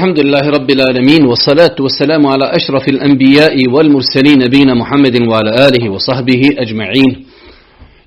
[0.00, 6.42] الحمد لله رب العالمين والصلاة والسلام على أشرف الأنبياء والمرسلين نبينا محمد وعلى آله وصحبه
[6.58, 7.26] أجمعين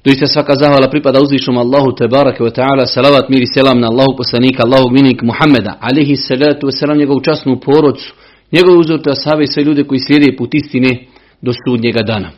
[0.06, 4.16] Doista svaka zahvala pripada uzvišnom Allahu Tebarake wa ta'ala, salavat mir i selam na Allahu
[4.18, 8.14] poslanika, Allahu minik Muhammeda, alihi salatu wasalam, njegovu časnu porodcu,
[8.52, 11.06] njegove uzorte ashabe i sve ljude koji slijede put istine
[11.42, 12.32] do sudnjega dana.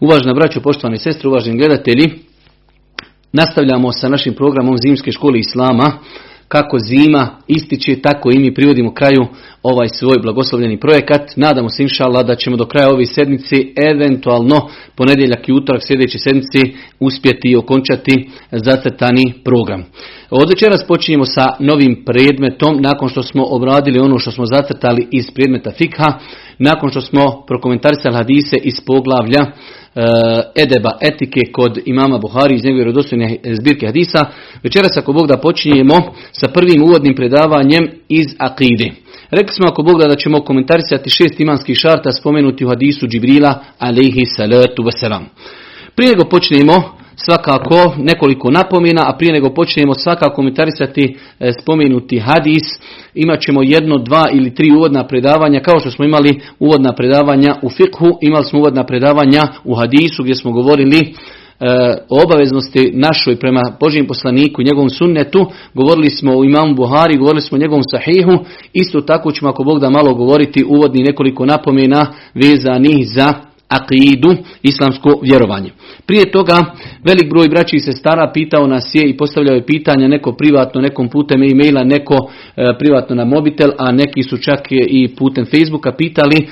[0.00, 2.10] Uvažna braćo, poštovani sestre, uvaženi gledatelji,
[3.32, 5.98] nastavljamo sa našim programom Zimske škole Islama,
[6.47, 9.27] kako zima ističe, tako i mi privodimo kraju
[9.63, 11.21] ovaj svoj blagoslovljeni projekat.
[11.35, 13.55] Nadamo se inšala da ćemo do kraja ove sedmice,
[13.91, 16.59] eventualno ponedjeljak i utorak sljedeće sedmice,
[16.99, 19.83] uspjeti okončati zacrtani program.
[20.29, 25.25] Od večeras počinjemo sa novim predmetom, nakon što smo obradili ono što smo zacrtali iz
[25.35, 26.19] predmeta fikha,
[26.59, 29.45] nakon što smo prokomentarisali hadise iz poglavlja
[30.55, 34.25] edeba etike kod imama Buhari iz njegove rodostojne zbirke hadisa.
[34.63, 35.95] Večeras ako Bog da počinjemo
[36.31, 38.91] sa prvim uvodnim predavanjem iz akide.
[39.31, 43.63] Rekli smo ako Bog da, da ćemo komentarisati šest imanskih šarta spomenuti u hadisu Džibrila
[43.79, 45.23] alaihi salatu wasalam.
[45.95, 52.63] Prije nego počnemo svakako nekoliko napomena, a prije nego počnemo svakako komentarisati e, spomenuti hadis,
[53.13, 57.69] imat ćemo jedno, dva ili tri uvodna predavanja, kao što smo imali uvodna predavanja u
[57.69, 61.05] fikhu, imali smo uvodna predavanja u hadisu gdje smo govorili e,
[62.09, 67.41] o obaveznosti našoj prema Božijem poslaniku i njegovom sunnetu, govorili smo o imamu Buhari, govorili
[67.41, 72.07] smo o njegovom sahihu, isto tako ćemo ako Bog da malo govoriti uvodni nekoliko napomena
[72.33, 73.33] vezanih za
[73.81, 75.71] akidu, islamsko vjerovanje.
[76.05, 76.65] Prije toga,
[77.03, 81.09] velik broj braći se stara pitao nas je i postavljao je pitanja neko privatno, nekom
[81.09, 86.37] putem e-maila, neko e, privatno na mobitel, a neki su čak i putem Facebooka pitali
[86.37, 86.47] e,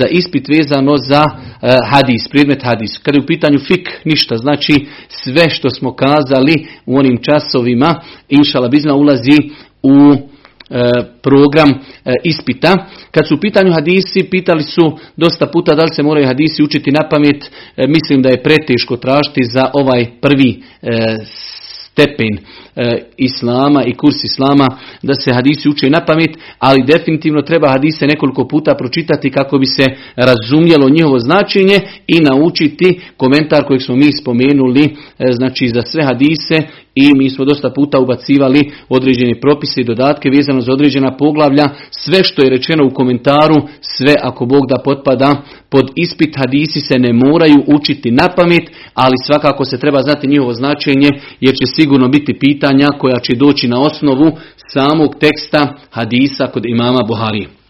[0.00, 2.98] za ispit vezano za e, hadis, predmet hadis.
[3.02, 4.36] Kada je u pitanju fik, ništa.
[4.36, 9.38] Znači, sve što smo kazali u onim časovima, inšala bizna ulazi
[9.82, 10.31] u
[11.22, 12.86] program e, ispita.
[13.10, 16.90] Kad su u pitanju hadisi, pitali su dosta puta da li se moraju hadisi učiti
[16.90, 17.50] na pamet.
[17.76, 20.62] E, mislim da je preteško tražiti za ovaj prvi
[21.92, 22.38] stepen
[22.76, 24.66] e, islama i kurs islama
[25.02, 29.66] da se hadisi uče na pamet, ali definitivno treba hadise nekoliko puta pročitati kako bi
[29.66, 36.04] se razumjelo njihovo značenje i naučiti komentar kojeg smo mi spomenuli, e, znači za sve
[36.04, 36.62] hadise
[36.94, 41.64] i mi smo dosta puta ubacivali određene propise i dodatke vezano za određena poglavlja.
[41.90, 46.98] Sve što je rečeno u komentaru, sve ako Bog da potpada pod ispit hadisi se
[46.98, 51.08] ne moraju učiti na pamet, ali svakako se treba znati njihovo značenje
[51.40, 54.32] jer će sigurno biti pitanja koja će doći na osnovu
[54.72, 57.61] samog teksta hadisa kod imama Buhari.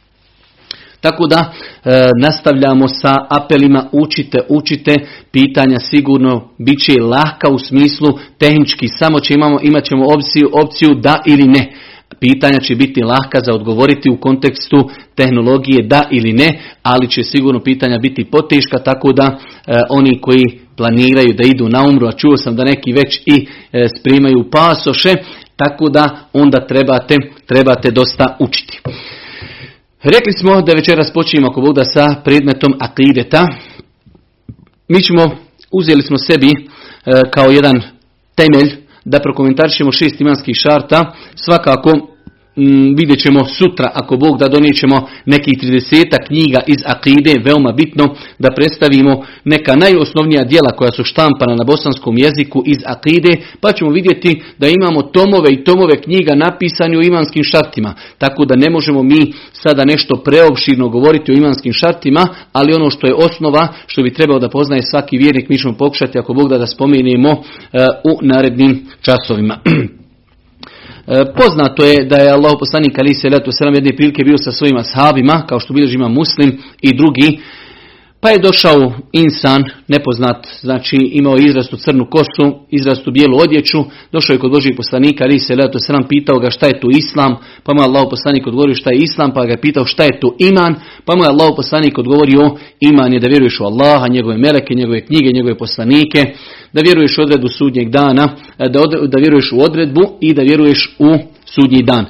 [1.02, 1.52] Tako da
[1.84, 4.94] e, nastavljamo sa apelima učite, učite,
[5.32, 8.08] pitanja sigurno bit će lahka u smislu
[8.38, 11.72] tehnički, samo će imamo, imat ćemo opciju, opciju da ili ne.
[12.20, 17.60] Pitanja će biti lahka za odgovoriti u kontekstu tehnologije da ili ne, ali će sigurno
[17.60, 20.44] pitanja biti poteška, tako da e, oni koji
[20.76, 25.14] planiraju da idu na umru, a čuo sam da neki već i e, sprimaju pasoše,
[25.56, 28.80] tako da onda trebate, trebate dosta učiti.
[30.02, 33.48] Rekli smo da večeras počinjemo ako Bog sa predmetom akideta.
[34.88, 35.36] Mi ćemo,
[35.72, 36.54] uzeli smo sebi e,
[37.30, 37.82] kao jedan
[38.34, 41.14] temelj da prokomentarišemo šest imanskih šarta.
[41.34, 42.11] Svakako
[42.56, 48.14] Mm, vidjet ćemo sutra, ako Bog da donijećemo nekih 30 knjiga iz Akide, veoma bitno
[48.38, 53.90] da predstavimo neka najosnovnija dijela koja su štampana na bosanskom jeziku iz Akide, pa ćemo
[53.90, 59.02] vidjeti da imamo tomove i tomove knjiga napisani o imanskim šartima, tako da ne možemo
[59.02, 64.14] mi sada nešto preopširno govoriti o imanskim šartima, ali ono što je osnova, što bi
[64.14, 68.18] trebao da poznaje svaki vjernik, mi ćemo pokušati, ako Bog da da spomenemo eh, u
[68.22, 69.58] narednim časovima.
[71.06, 74.52] E, poznato je da je Allah poslanik ali se letu selam jedne prilike bio sa
[74.52, 77.40] svojim ashabima, kao što bilježi ima muslim i drugi,
[78.22, 83.78] pa je došao insan, nepoznat, znači imao izrastu crnu kosu, izrastu bijelu odjeću,
[84.12, 87.36] došao je kod Božih poslanika, ali se leto sram pitao ga šta je tu islam,
[87.64, 90.20] pa mu je Allah poslanik odgovorio šta je islam, pa ga je pitao šta je
[90.20, 90.74] tu iman,
[91.04, 95.06] pa mu je Allah poslanik odgovorio iman je da vjeruješ u Allaha, njegove meleke, njegove
[95.06, 96.20] knjige, njegove poslanike,
[96.72, 101.18] da vjeruješ u odredbu sudnjeg dana, da, da vjeruješ u odredbu i da vjeruješ u
[101.44, 102.06] sudnji dan.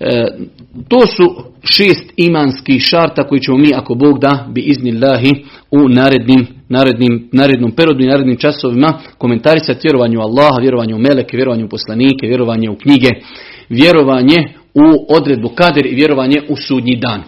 [0.00, 0.24] E,
[0.88, 5.32] to su šest imanskih šarta koji ćemo mi, ako Bog da, bi iznillahi
[5.70, 11.64] u narednim, narednim, narednom periodu i narednim časovima komentarisati vjerovanju Allaha, vjerovanju u Meleke, vjerovanju
[11.64, 13.08] u poslanike, vjerovanje u knjige,
[13.68, 14.36] vjerovanje
[14.74, 17.22] u odredbu kader i vjerovanje u sudnji dan.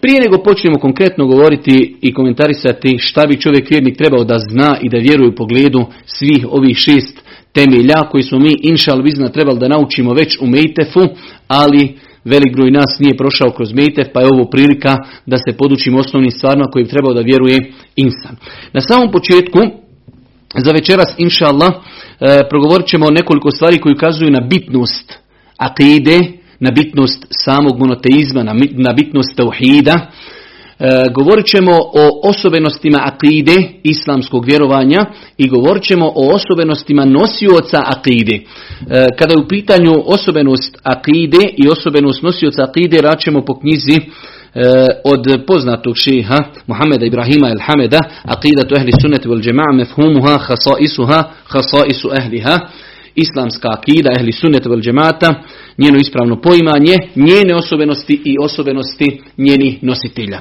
[0.00, 4.88] Prije nego počnemo konkretno govoriti i komentarisati šta bi čovjek vjernik trebao da zna i
[4.88, 7.22] da vjeruje u pogledu svih ovih šest
[7.52, 11.00] temelja koji smo mi inšal vizna trebali da naučimo već u Mejtefu,
[11.48, 14.96] ali velik broj nas nije prošao kroz Mejtef, pa je ovo prilika
[15.26, 18.36] da se podučimo osnovnim stvarima kojim treba da vjeruje insan.
[18.72, 19.58] Na samom početku,
[20.56, 25.18] za večeras, inša Allah, e, progovorit ćemo nekoliko stvari koji ukazuju na bitnost
[25.56, 26.18] akide,
[26.60, 30.10] na bitnost samog monoteizma, na bitnost tauhida.
[30.82, 35.04] E, govorit ćemo o osobenostima akide islamskog vjerovanja
[35.38, 38.34] i govorit ćemo o osobenostima nosioca akide.
[38.34, 38.42] E,
[39.18, 44.02] kada je u pitanju osobenost akide i osobenost nosioca akide, raćemo po knjizi e,
[45.04, 50.38] od poznatog šeha Muhammeda Ibrahima el Hameda Aqidatu ehli sunnati wal džema'a mefhumuha
[51.48, 52.58] khasaisu ehliha
[53.14, 55.34] islamska akida ehli sunnet vel džemata,
[55.78, 60.40] njeno ispravno poimanje, njene osobenosti i osobenosti njenih nositelja.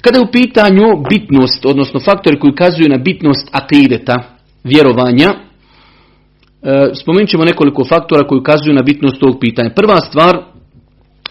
[0.00, 4.16] Kada je u pitanju bitnost, odnosno faktori koji ukazuju na bitnost akideta,
[4.64, 5.34] vjerovanja,
[6.62, 9.70] e, spomenut ćemo nekoliko faktora koji ukazuju na bitnost tog pitanja.
[9.70, 10.38] Prva stvar,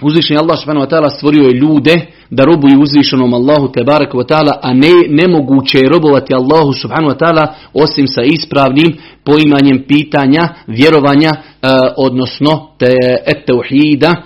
[0.02, 1.96] uzvišen Allah subhanahu wa ta'ala stvorio je ljude
[2.30, 7.14] da robuju uzvišenom Allahu te baraka wa ta'ala, a ne nemoguće je robovati Allahu subhanahu
[7.14, 11.68] wa ta'ala osim sa ispravnim poimanjem pitanja, vjerovanja, e,
[11.98, 14.24] odnosno te et tauhida,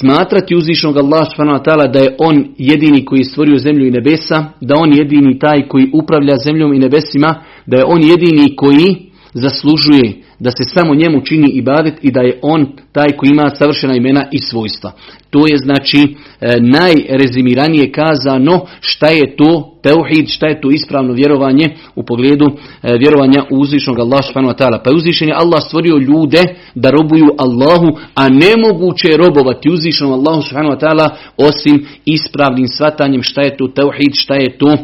[0.00, 3.90] smatrati uzvišenog Allah subhanahu wa ta'ala da je on jedini koji je stvorio zemlju i
[3.90, 7.34] nebesa, da on jedini taj koji upravlja zemljom i nebesima,
[7.66, 12.38] da je on jedini koji zaslužuje da se samo njemu čini ibadet i da je
[12.42, 14.92] on taj koji ima savršena imena i svojstva.
[15.30, 16.00] To je znači
[16.40, 22.96] e, najrezimiranije kazano šta je to teuhid, šta je to ispravno vjerovanje u pogledu e,
[22.98, 24.82] vjerovanja u uzvišnog Allah subhanahu wa ta'ala.
[24.84, 24.90] Pa
[25.24, 26.42] je Allah stvorio ljude
[26.74, 33.22] da robuju Allahu, a nemoguće je robovati uzvišenom Allahu subhanahu wa ta'ala osim ispravnim svatanjem
[33.22, 34.76] šta je to teuhid, šta je to e,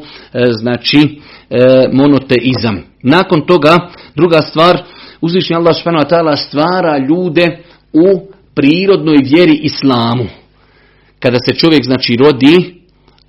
[0.52, 1.20] znači
[1.92, 2.93] monoteizam.
[3.06, 4.82] Nakon toga, druga stvar,
[5.20, 7.58] uzvišnji Allah ta'ala stvara ljude
[7.92, 10.26] u prirodnoj vjeri islamu.
[11.20, 12.74] Kada se čovjek znači rodi,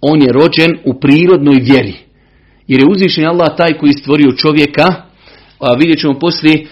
[0.01, 1.95] on je rođen u prirodnoj vjeri.
[2.67, 4.87] Jer je uzvišen Allah taj koji je stvorio čovjeka,
[5.59, 6.65] a vidjet ćemo poslije, e,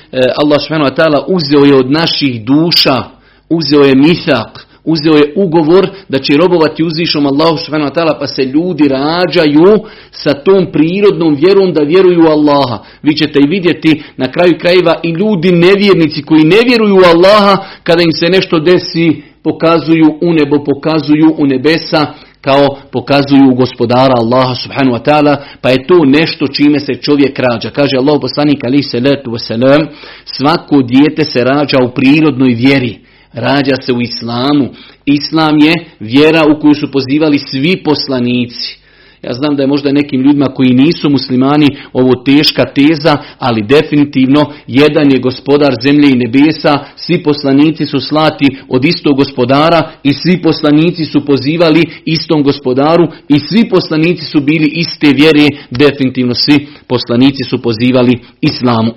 [0.44, 0.60] Allah
[0.96, 3.04] ta'ala uzeo je od naših duša,
[3.50, 8.28] uzeo je mithak, uzeo je ugovor da će robovati uzvišom Allahu subhanahu wa ta'ala pa
[8.28, 9.80] se ljudi rađaju
[10.12, 12.78] sa tom prirodnom vjerom da vjeruju u Allaha.
[13.04, 17.58] Vi ćete i vidjeti na kraju krajeva i ljudi nevjernici koji ne vjeruju u Allaha
[17.84, 22.06] kada im se nešto desi pokazuju u nebo, pokazuju u nebesa
[22.42, 27.70] kao pokazuju gospodara Allaha subhanahu wa ta'ala, pa je to nešto čime se čovjek rađa.
[27.70, 29.88] Kaže Allah poslanik ali se letu wasalam,
[30.26, 33.00] svako dijete se rađa u prirodnoj vjeri
[33.34, 34.70] rađa se u islamu.
[35.06, 38.84] Islam je vjera u koju su pozivali svi poslanici.
[39.24, 44.54] Ja znam da je možda nekim ljudima koji nisu muslimani ovo teška teza, ali definitivno
[44.68, 50.42] jedan je gospodar zemlje i nebesa, svi poslanici su slati od istog gospodara i svi
[50.42, 57.44] poslanici su pozivali istom gospodaru i svi poslanici su bili iste vjere, definitivno svi poslanici
[57.50, 58.92] su pozivali islamu.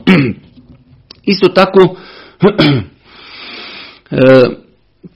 [1.32, 1.96] Isto tako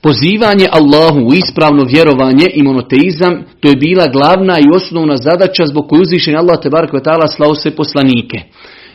[0.01, 5.89] pozivanje Allahu u ispravno vjerovanje i monoteizam, to je bila glavna i osnovna zadaća zbog
[5.89, 8.37] koju uzvišen Allah te bar kvetala slao se poslanike.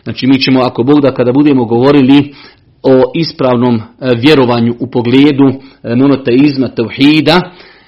[0.05, 2.35] Znači mi ćemo, ako Bog da kada budemo govorili
[2.83, 3.81] o ispravnom e,
[4.17, 7.41] vjerovanju u pogledu e, monoteizma, tauhida,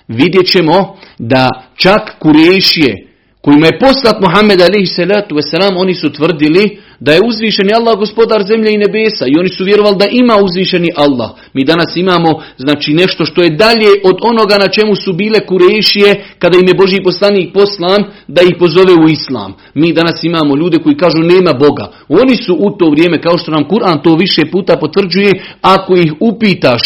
[0.08, 3.07] vidjet ćemo da čak kurešije
[3.48, 6.64] kojima je poslat Muhammed alaihi salatu wasalam, oni su tvrdili
[7.00, 10.90] da je uzvišeni Allah gospodar zemlje i nebesa i oni su vjerovali da ima uzvišeni
[10.96, 11.30] Allah.
[11.54, 16.10] Mi danas imamo znači nešto što je dalje od onoga na čemu su bile kurešije
[16.38, 18.00] kada im je Boži poslanik poslan
[18.34, 19.50] da ih pozove u islam.
[19.74, 21.86] Mi danas imamo ljude koji kažu nema Boga.
[22.08, 26.12] Oni su u to vrijeme kao što nam Kur'an to više puta potvrđuje ako ih
[26.20, 26.84] upitaš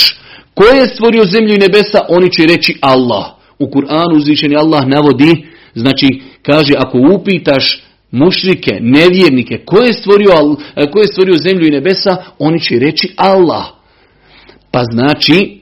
[0.55, 3.25] ko je stvorio zemlju i nebesa oni će reći Allah.
[3.59, 5.33] U Kur'anu uzvišeni Allah navodi
[5.75, 10.57] znači kaže ako upitaš mušrike, nevjernike, ko je, stvorio,
[10.93, 13.65] ko je stvorio zemlju i nebesa, oni će reći Allah.
[14.71, 15.62] Pa znači,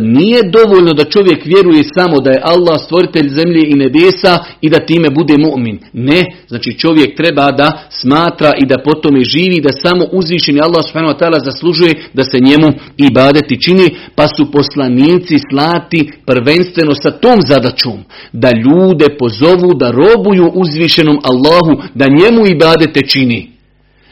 [0.00, 4.86] nije dovoljno da čovjek vjeruje samo da je Allah stvoritelj zemlje i nebesa i da
[4.86, 5.76] time bude mu'min.
[5.92, 10.82] Ne, znači čovjek treba da smatra i da po tome živi, da samo uzvišeni Allah
[10.86, 17.38] subhanahu zaslužuje da se njemu i badeti čini, pa su poslanici slati prvenstveno sa tom
[17.46, 17.98] zadaćom,
[18.32, 23.57] da ljude pozovu da robuju uzvišenom Allahu, da njemu i badete čini.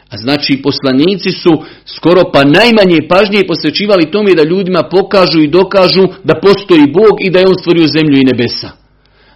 [0.08, 1.50] A znači poslanici su
[1.84, 7.30] skoro pa najmanje pažnje posvećivali tome da ljudima pokažu i dokažu da postoji Bog i
[7.30, 8.70] da je on stvorio zemlju i nebesa.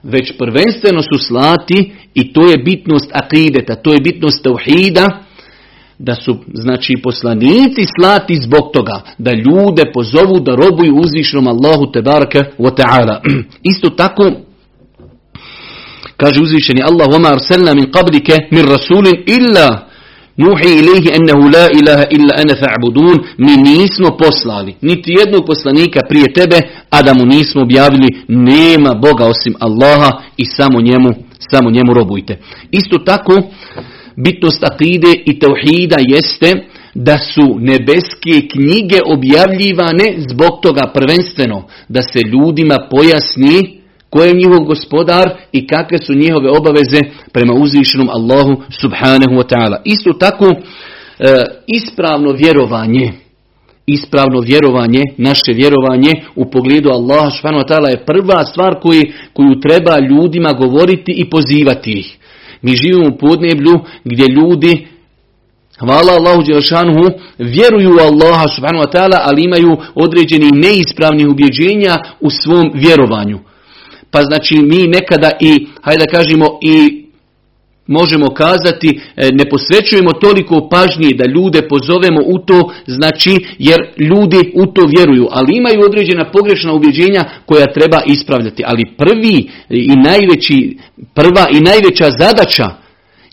[0.03, 5.07] Već prvenstveno su slati i to je bitnost akideta, to je bitnost tauhida,
[5.99, 12.39] da su znači poslanici slati zbog toga da ljude pozovu da robuju uzvišnom Allahu tebareke
[12.59, 13.21] wa ta'ala.
[13.63, 14.33] Isto tako
[16.17, 19.90] kaže uzvišeni Allah وَمَا أَرْسَلْنَا مِنْ قَبْلِكَ مِنْ رَسُولٍ إِلَّا
[20.38, 23.18] Nuhi ilihi ennehu la ilaha illa ene fa'budun.
[23.38, 26.58] Mi nismo poslali niti jednog poslanika prije tebe,
[26.90, 31.10] a da mu nismo objavili nema Boga osim Allaha i samo njemu,
[31.52, 32.40] samo njemu robujte.
[32.72, 33.34] Isto tako,
[34.16, 36.64] bitnost akide i tauhida jeste
[36.96, 43.81] da su nebeske knjige objavljivane zbog toga prvenstveno da se ljudima pojasni
[44.12, 47.00] ko je njihov gospodar i kakve su njihove obaveze
[47.32, 49.78] prema uzvišenom Allahu subhanahu wa ta'ala.
[49.86, 50.56] Isto tako e,
[51.68, 53.12] ispravno vjerovanje
[53.86, 59.02] ispravno vjerovanje, naše vjerovanje u pogledu Allaha subhanahu wa ta'ala je prva stvar koju,
[59.34, 62.18] koju treba ljudima govoriti i pozivati ih.
[62.62, 64.88] Mi živimo u podneblju gdje ljudi
[65.80, 67.06] Hvala Allahu Đelešanuhu,
[67.38, 73.40] vjeruju u Allaha subhanahu wa ta'ala, ali imaju određeni neispravnih ubjeđenja u svom vjerovanju.
[74.12, 77.02] Pa znači mi nekada i, hajde da kažemo, i
[77.88, 84.52] možemo kazati, e, ne posvećujemo toliko pažnje da ljude pozovemo u to, znači jer ljudi
[84.56, 88.64] u to vjeruju, ali imaju određena pogrešna ubjeđenja koja treba ispravljati.
[88.66, 90.78] Ali prvi i najveći,
[91.14, 92.68] prva i najveća zadaća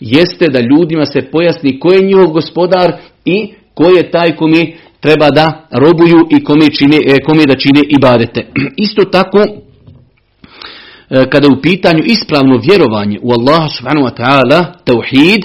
[0.00, 2.92] jeste da ljudima se pojasni ko je njihov gospodar
[3.24, 4.66] i ko je taj kome
[5.00, 8.46] treba da robuju i kome, čine, e, kome da čine i badete.
[8.86, 9.44] Isto tako,
[11.08, 15.42] kada je u pitanju ispravno vjerovanje u Allaha subhanahu wa ta'ala, tauhid,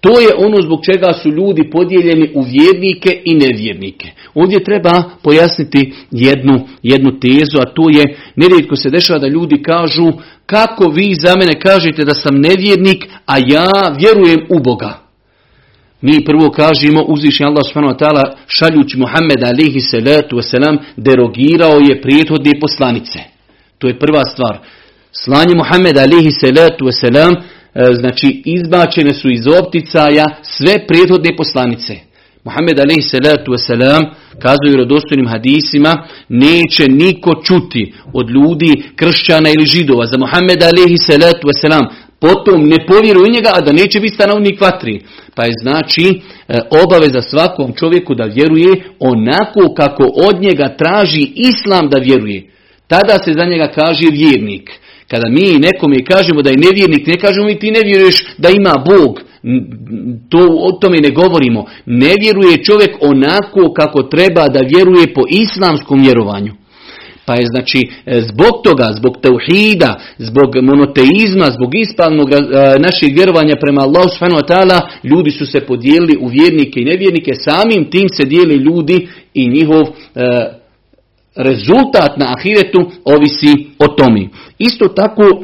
[0.00, 4.10] to je ono zbog čega su ljudi podijeljeni u vjernike i nevjernike.
[4.34, 10.12] Ovdje treba pojasniti jednu, jednu tezu, a to je, nerijetko se dešava da ljudi kažu,
[10.46, 14.98] kako vi za mene kažete da sam nevjernik, a ja vjerujem u Boga.
[16.00, 23.18] Mi prvo kažemo, uzviši Allah ta'ala, šaljući Muhammed alihi salatu wasalam, derogirao je prijethodne poslanice.
[23.78, 24.58] To je prva stvar.
[25.12, 27.34] Slanje Muhammed alihi salatu wasalam,
[27.74, 31.94] e, znači izbačene su iz opticaja sve prethodne poslanice.
[32.44, 34.02] Muhammed alihi salatu wasalam
[34.42, 40.96] kazuje u rodostojnim hadisima, neće niko čuti od ljudi, kršćana ili židova za Muhammed alihi
[40.98, 41.84] salatu wasalam,
[42.20, 45.00] potom ne povjeruje njega, a da neće biti stanovnik vatri.
[45.34, 51.88] Pa je znači e, obaveza svakom čovjeku da vjeruje onako kako od njega traži islam
[51.88, 52.50] da vjeruje.
[52.86, 54.70] Tada se za njega kaže vjernik.
[55.08, 58.74] Kada mi nekome kažemo da je nevjernik, ne kažemo mi ti ne vjeruješ da ima
[58.86, 59.20] Bog.
[60.28, 61.64] To, o tome ne govorimo.
[61.86, 66.52] Ne vjeruje čovjek onako kako treba da vjeruje po islamskom vjerovanju.
[67.28, 72.38] Pa je znači e, zbog toga, zbog tauhida, zbog monoteizma, zbog ispravnog e,
[72.78, 77.90] našeg vjerovanja prema Allahu subhanahu ta'ala, ljudi su se podijelili u vjernike i nevjernike, samim
[77.90, 79.88] tim se dijeli ljudi i njihov e,
[81.38, 84.30] rezultat na ahiretu ovisi o tomi.
[84.58, 85.22] Isto tako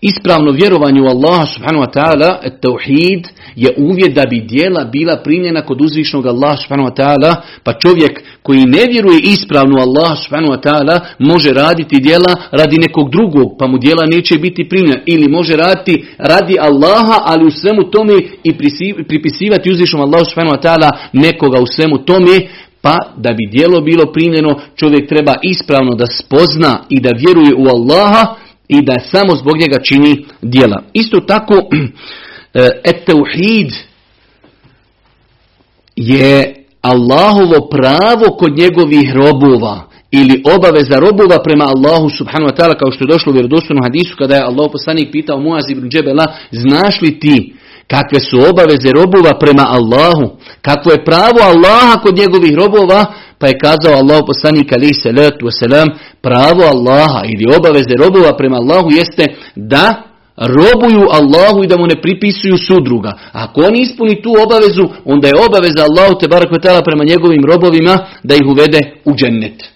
[0.00, 5.62] ispravno vjerovanje u Allaha subhanahu wa ta'ala, tauhid, je uvjet da bi dijela bila primljena
[5.62, 10.52] kod uzvišnog Allaha subhanahu wa ta'ala, pa čovjek koji ne vjeruje ispravno u Allaha subhanahu
[10.52, 15.00] wa ta'ala može raditi dijela radi nekog drugog, pa mu dijela neće biti primljena.
[15.06, 18.12] Ili može raditi radi Allaha, ali u svemu tome
[18.44, 18.52] i
[19.08, 22.40] pripisivati uzvišnom Allahu subhanahu wa ta'ala nekoga u svemu tome,
[22.80, 27.66] pa da bi dijelo bilo primljeno, čovjek treba ispravno da spozna i da vjeruje u
[27.68, 28.34] Allaha
[28.68, 30.82] i da samo zbog njega čini dijela.
[30.92, 31.54] Isto tako,
[32.90, 33.72] et tauhid
[35.96, 39.76] je Allahovo pravo kod njegovih robova
[40.10, 44.16] ili obaveza robova prema Allahu subhanahu wa ta'ala kao što je došlo u vjerodostojnom hadisu
[44.18, 47.54] kada je Allah poslanik pitao Muaz ibn Džebela znaš li ti
[47.86, 50.24] kakve su obaveze robova prema Allahu?
[50.62, 53.04] Kakvo je pravo Allaha kod njegovih robova?
[53.38, 55.88] Pa je kazao Allah poslanik alaihi salatu wasalam
[56.20, 59.24] pravo Allaha ili obaveze robova prema Allahu jeste
[59.56, 63.12] da robuju Allahu i da mu ne pripisuju sudruga.
[63.32, 68.34] Ako on ispuni tu obavezu, onda je obaveza Allahu te barakvetala prema njegovim robovima da
[68.34, 69.74] ih uvede u džennet.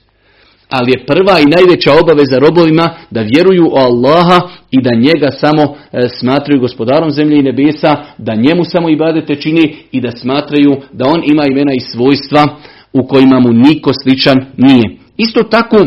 [0.71, 5.62] Ali je prva i najveća obaveza robovima da vjeruju u Allaha i da njega samo
[5.62, 11.05] e, smatraju gospodarom zemlje i nebesa, da njemu samo ibadete čini i da smatraju da
[11.07, 12.47] on ima imena i svojstva
[12.93, 14.97] u kojima mu niko sličan nije.
[15.17, 15.87] Isto tako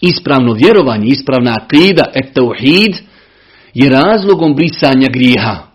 [0.00, 2.96] ispravno vjerovanje, ispravna akida, et tauhid,
[3.74, 5.70] je razlogom brisanja grijeha.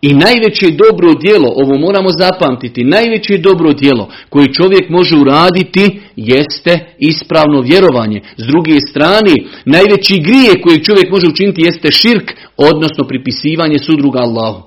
[0.00, 6.94] I najveće dobro djelo, ovo moramo zapamtiti, najveće dobro djelo koje čovjek može uraditi jeste
[6.98, 8.20] ispravno vjerovanje.
[8.36, 14.62] S druge strane, najveći grije koji čovjek može učiniti jeste širk, odnosno pripisivanje sudruga Allahu.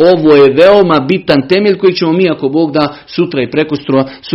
[0.00, 3.50] Ovo je veoma bitan temelj koji ćemo mi ako Bog da sutra i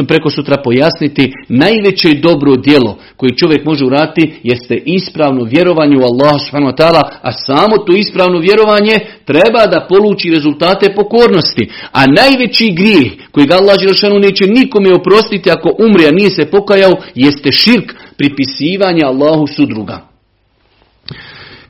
[0.08, 1.32] preko sutra, pojasniti.
[1.50, 6.76] Najveće dobro djelo koji čovjek može uraditi jeste ispravno vjerovanje u Allah subhanahu
[7.22, 8.96] a samo to ispravno vjerovanje
[9.26, 11.70] treba da poluči rezultate pokornosti.
[11.92, 16.52] A najveći grijeh koji ga Allah Želšanu neće nikome oprostiti ako umre, a nije se
[16.52, 20.02] pokajao, jeste širk pripisivanja Allahu sudruga.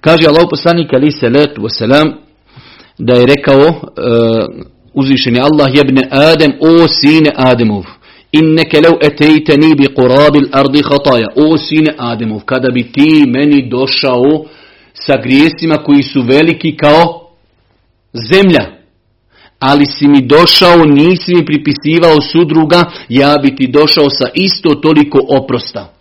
[0.02, 2.26] Kaže Allah poslanik ali se letu wasalam,
[2.98, 7.84] da je rekao uh, uzvišeni Allah jebne Adem, o sine Ademov,
[8.32, 14.46] inneke lev etejteni bi qurabil ardi hataja, o sine Ademov, kada bi ti meni došao
[14.94, 17.30] sa grijesima koji su veliki kao
[18.32, 18.66] zemlja,
[19.60, 25.20] ali si mi došao, nisi mi pripisivao sudruga, ja bi ti došao sa isto toliko
[25.30, 25.92] oprosta.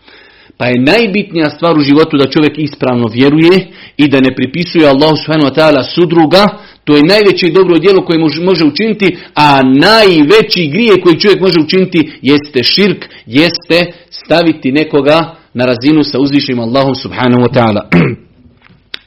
[0.57, 5.17] Pa je najbitnija stvar u životu da čovjek ispravno vjeruje i da ne pripisuje Allahu
[5.17, 6.47] subhanahu wa ta'ala sudruga,
[6.85, 12.13] to je najveće dobro djelo koje može učiniti, a najveći grije koji čovjek može učiniti
[12.23, 17.81] jeste širk, jeste staviti nekoga na razinu sa uzvišenim Allahom subhanahu wa ta'ala.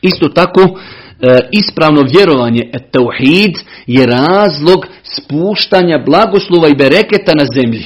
[0.10, 3.58] Isto tako, e, ispravno vjerovanje tauhid
[3.88, 7.86] je razlog spuštanja blagoslova i bereketa na zemlji.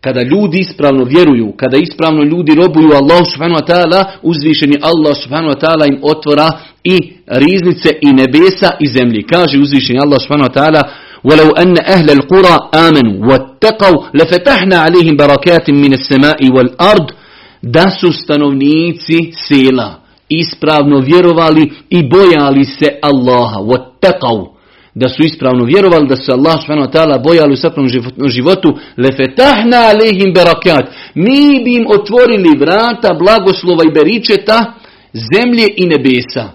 [0.00, 5.54] Kada ljudi ispravno vjeruju, kada ispravno ljudi robuju Allah subhanahu wa ta'ala, uzvišeni Allah subhanahu
[5.54, 6.50] wa ta'ala im otvora
[6.84, 9.23] i riznice i nebesa i zemlji.
[9.23, 10.81] Kaže uzvišeni Allah subhanahu wa ta'ala
[11.23, 17.07] ولو أن أهل القرى آمنوا واتقوا لفتحنا عليهم بركات من السماء والأرض
[17.61, 24.57] da su stanovnici sela ispravno vjerovali i bojali se Allaha wattaqaw
[24.95, 27.87] da su ispravno vjerovali, da su Allah subhanahu wa ta'ala bojali u svakom
[28.27, 30.85] životu, lefetahna alehim berakat.
[31.15, 34.73] Mi bi im otvorili vrata blagoslova i beričeta,
[35.13, 36.49] zemlje i nebesa.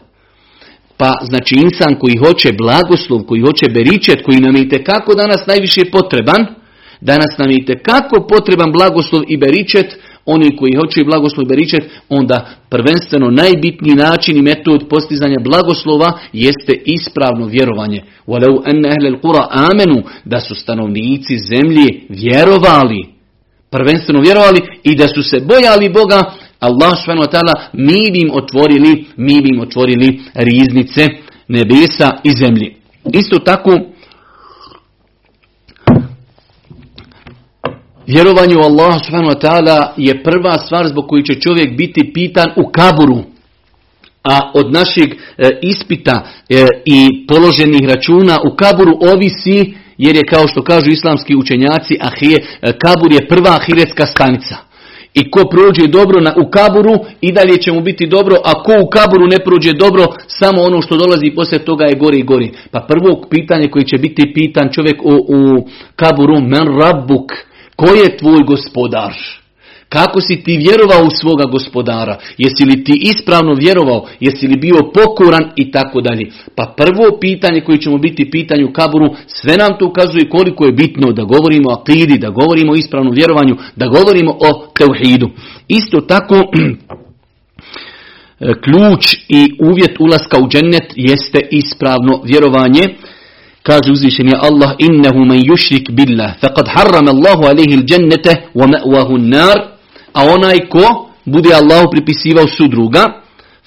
[0.97, 5.85] Pa znači insan koji hoće blagoslov, koji hoće beričet, koji nam je itekako danas najviše
[5.91, 6.45] potreban,
[7.01, 12.49] danas nam je itekako potreban blagoslov i beričet, oni koji hoće blagoslov i beričet, onda
[12.69, 18.03] prvenstveno najbitniji način i metod postizanja blagoslova jeste ispravno vjerovanje.
[18.27, 18.89] Walau anna
[19.49, 23.05] amenu da su stanovnici zemlje vjerovali,
[23.69, 27.27] prvenstveno vjerovali i da su se bojali Boga Allah subhanahu
[27.73, 31.07] mi bi im otvorili, mi bi im otvorili riznice
[31.47, 32.75] nebesa i zemlje.
[33.13, 33.71] Isto tako,
[38.07, 42.45] Vjerovanje u Allah subhanahu wa ta'ala je prva stvar zbog koju će čovjek biti pitan
[42.55, 43.23] u kaburu.
[44.23, 45.17] A od našeg e,
[45.61, 51.97] ispita e, i položenih računa u kaburu ovisi, jer je kao što kažu islamski učenjaci,
[52.01, 54.66] ahije, e, kabur je prva ahiretska stanica.
[55.19, 58.73] I ko prođe dobro na, u kaburu i dalje će mu biti dobro, a ko
[58.83, 62.51] u kaburu ne prođe dobro, samo ono što dolazi poslije toga je gori i gori.
[62.71, 67.31] Pa prvo pitanje koji će biti pitan čovjek u, u kaburu, men rabbuk,
[67.77, 69.13] Ko je tvoj gospodar?
[69.89, 72.17] Kako si ti vjerovao u svoga gospodara?
[72.37, 74.05] Jesi li ti ispravno vjerovao?
[74.19, 75.51] Jesi li bio pokoran?
[75.55, 76.31] I tako dalje.
[76.55, 80.71] Pa prvo pitanje koje ćemo biti pitanje u kaburu, sve nam to ukazuje koliko je
[80.71, 85.29] bitno da govorimo o akidi, da govorimo o ispravnom vjerovanju, da govorimo o teuhidu.
[85.67, 86.35] Isto tako,
[88.63, 92.83] ključ i uvjet ulaska u džennet jeste ispravno vjerovanje.
[93.63, 99.76] Kaže uzvišeni Allah, innehu man yushrik billah, faqad harrama Allahu alaihi il-đennete wa ma'wahu nar,
[100.17, 103.03] a onaj ko bude Allahu pripisivao sudruga,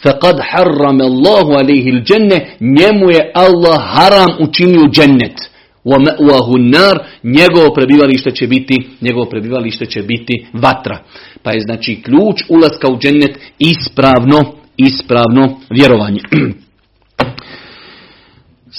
[0.02, 5.50] faqad harrama Allahu alaihi il-đenne, njemu je Allah haram učinio džennet.
[5.84, 10.98] Wa ma'wahu nar, njegovo prebivalište će biti, njegovo prebivalište će biti vatra.
[11.42, 16.20] Pa je znači ključ ulaska u džennet ispravno, ispravno vjerovanje.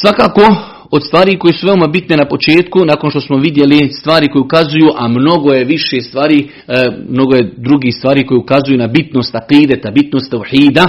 [0.01, 4.41] Svakako, od stvari koje su veoma bitne na početku, nakon što smo vidjeli stvari koje
[4.41, 6.73] ukazuju, a mnogo je više stvari, e,
[7.09, 10.85] mnogo je drugih stvari koje ukazuju na bitnost akideta, bitnost tauhida.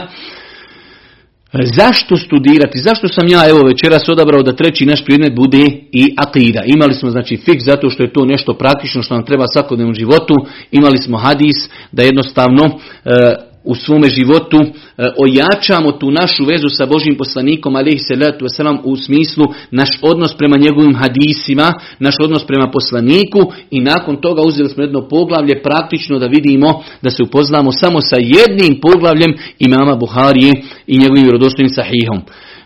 [1.52, 2.78] E, zašto studirati?
[2.78, 6.62] Zašto sam ja evo večeras odabrao da treći naš predmet bude i akida?
[6.66, 10.34] Imali smo znači fiks zato što je to nešto praktično što nam treba svakodnevnom životu.
[10.70, 12.64] Imali smo hadis da jednostavno
[13.04, 14.70] e, u svome životu e,
[15.18, 20.56] ojačamo tu našu vezu sa Božim poslanikom alaihi salatu wasalam u smislu naš odnos prema
[20.56, 26.26] njegovim hadisima, naš odnos prema poslaniku i nakon toga uzeli smo jedno poglavlje praktično da
[26.26, 30.52] vidimo da se upoznamo samo sa jednim poglavljem imama Buharije
[30.86, 32.20] i njegovim vjerodostojnim sahihom.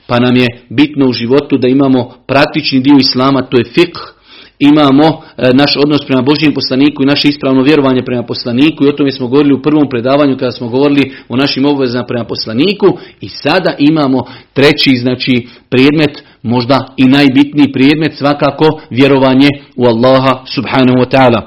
[0.07, 4.16] pa nam je bitno u životu da imamo praktični dio Islama, to je fiqh,
[4.59, 8.93] imamo e, naš odnos prema Božijem poslaniku i naše ispravno vjerovanje prema poslaniku i o
[8.93, 13.29] tome smo govorili u prvom predavanju kada smo govorili o našim obvezama prema poslaniku i
[13.29, 21.17] sada imamo treći znači predmet možda i najbitniji predmet svakako vjerovanje u Allaha subhanahu wa
[21.17, 21.41] ta'ala.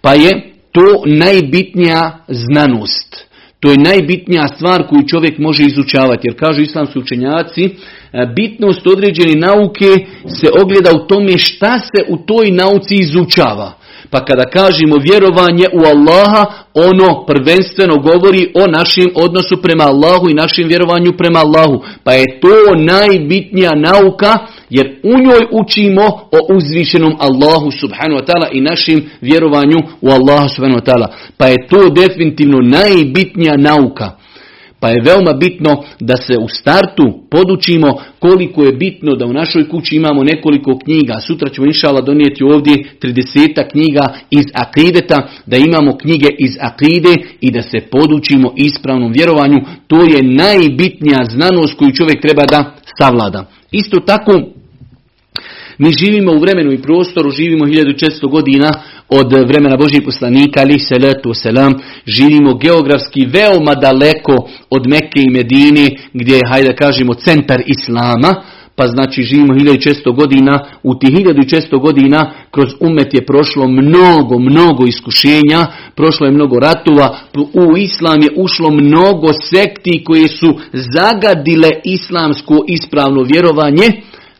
[0.00, 3.33] Pa je to najbitnija znanost.
[3.64, 6.28] To je najbitnija stvar koju čovjek može izučavati.
[6.28, 7.70] Jer kažu islamski učenjaci,
[8.14, 9.90] E, bitnost određene nauke
[10.40, 13.72] se ogleda u tome šta se u toj nauci izučava.
[14.10, 20.34] Pa kada kažemo vjerovanje u Allaha, ono prvenstveno govori o našem odnosu prema Allahu i
[20.34, 21.84] našem vjerovanju prema Allahu.
[22.04, 24.38] Pa je to najbitnija nauka
[24.70, 30.48] jer u njoj učimo o uzvišenom Allahu subhanahu wa ta'ala i našem vjerovanju u Allahu
[30.48, 31.06] subhanahu wa ta'ala.
[31.36, 34.10] Pa je to definitivno najbitnija nauka.
[34.84, 39.68] Pa je veoma bitno da se u startu podučimo koliko je bitno da u našoj
[39.68, 41.14] kući imamo nekoliko knjiga.
[41.26, 47.50] Sutra ćemo inšala donijeti ovdje 30 knjiga iz akideta, da imamo knjige iz akide i
[47.50, 49.60] da se podučimo ispravnom vjerovanju.
[49.86, 53.46] To je najbitnija znanost koju čovjek treba da savlada.
[53.72, 54.32] Isto tako
[55.78, 58.70] mi živimo u vremenu i prostoru, živimo 1400 godina
[59.08, 61.74] od vremena Božih poslanika, ali salatu selam,
[62.06, 68.34] živimo geografski veoma daleko od Mekke i Medine, gdje je, hajde kažemo, centar Islama,
[68.76, 74.86] pa znači živimo 1600 godina, u tih 1600 godina kroz umet je prošlo mnogo, mnogo
[74.86, 77.18] iskušenja, prošlo je mnogo ratova,
[77.54, 83.86] u islam je ušlo mnogo sekti koje su zagadile islamsko ispravno vjerovanje,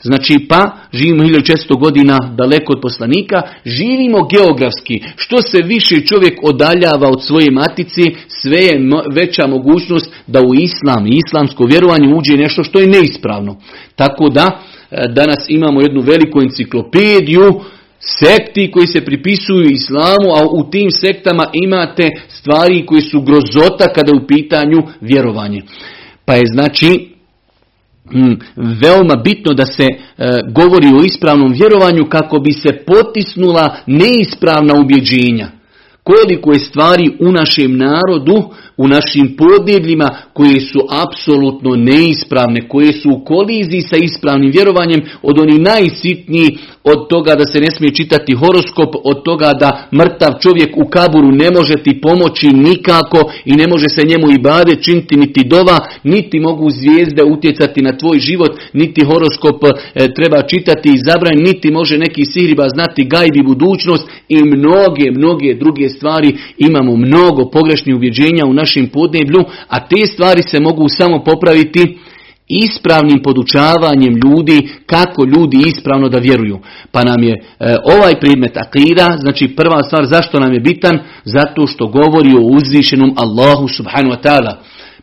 [0.05, 5.01] Znači pa živimo 1600 godina daleko od poslanika, živimo geografski.
[5.17, 11.07] Što se više čovjek odaljava od svoje matice, sve je veća mogućnost da u islam
[11.07, 13.57] i islamsko vjerovanje uđe nešto što je neispravno.
[13.97, 14.47] Tako da
[14.90, 17.61] e, danas imamo jednu veliku enciklopediju
[17.99, 24.12] sekti koji se pripisuju islamu, a u tim sektama imate stvari koji su grozota kada
[24.12, 25.62] je u pitanju vjerovanje.
[26.25, 27.13] Pa je znači
[28.57, 29.97] veoma bitno da se e,
[30.51, 35.49] govori o ispravnom vjerovanju kako bi se potisnula neispravna ubjeđenja.
[36.05, 43.11] Koliko je stvari u našem narodu u našim podnebljima koje su apsolutno neispravne, koje su
[43.11, 46.51] u koliziji sa ispravnim vjerovanjem od onih najsitnijih,
[46.85, 51.31] od toga da se ne smije čitati horoskop, od toga da mrtav čovjek u kaburu
[51.33, 55.79] ne može ti pomoći nikako i ne može se njemu i bade činiti niti dova,
[56.05, 59.71] niti mogu zvijezde utjecati na tvoj život, niti horoskop e,
[60.14, 65.88] treba čitati i zabraniti, niti može neki sihriba znati gajbi budućnost i mnoge, mnoge druge
[65.97, 66.39] stvari.
[66.59, 71.99] Imamo mnogo pogrešnih uvjeđenja u našem podneblju, a te stvari se mogu samo popraviti
[72.49, 76.59] ispravnim podučavanjem ljudi kako ljudi ispravno da vjeruju.
[76.93, 81.67] Pa nam je e, ovaj predmet akida, znači prva stvar zašto nam je bitan, zato
[81.67, 84.55] što govori o uzvišenom Allahu subhanu wa ta'ala.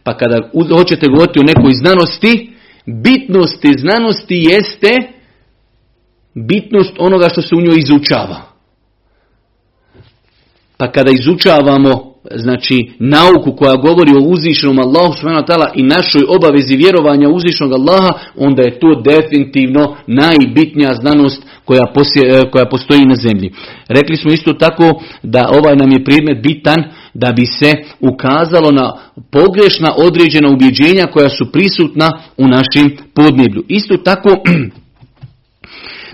[0.04, 2.54] Pa kada hoćete govoriti o nekoj znanosti,
[2.86, 4.98] bitnost te znanosti jeste
[6.34, 8.51] bitnost onoga što se u njoj izučava.
[10.82, 11.91] Pa kada izučavamo
[12.36, 18.63] znači nauku koja govori o uzvišenom Allahu subhanahu i našoj obavezi vjerovanja uzvišenog Allaha, onda
[18.63, 23.52] je to definitivno najbitnija znanost koja, e, koja postoji na zemlji.
[23.88, 28.94] Rekli smo isto tako da ovaj nam je predmet bitan da bi se ukazalo na
[29.32, 33.63] pogrešna određena ubjeđenja koja su prisutna u našem podneblju.
[33.67, 34.30] Isto tako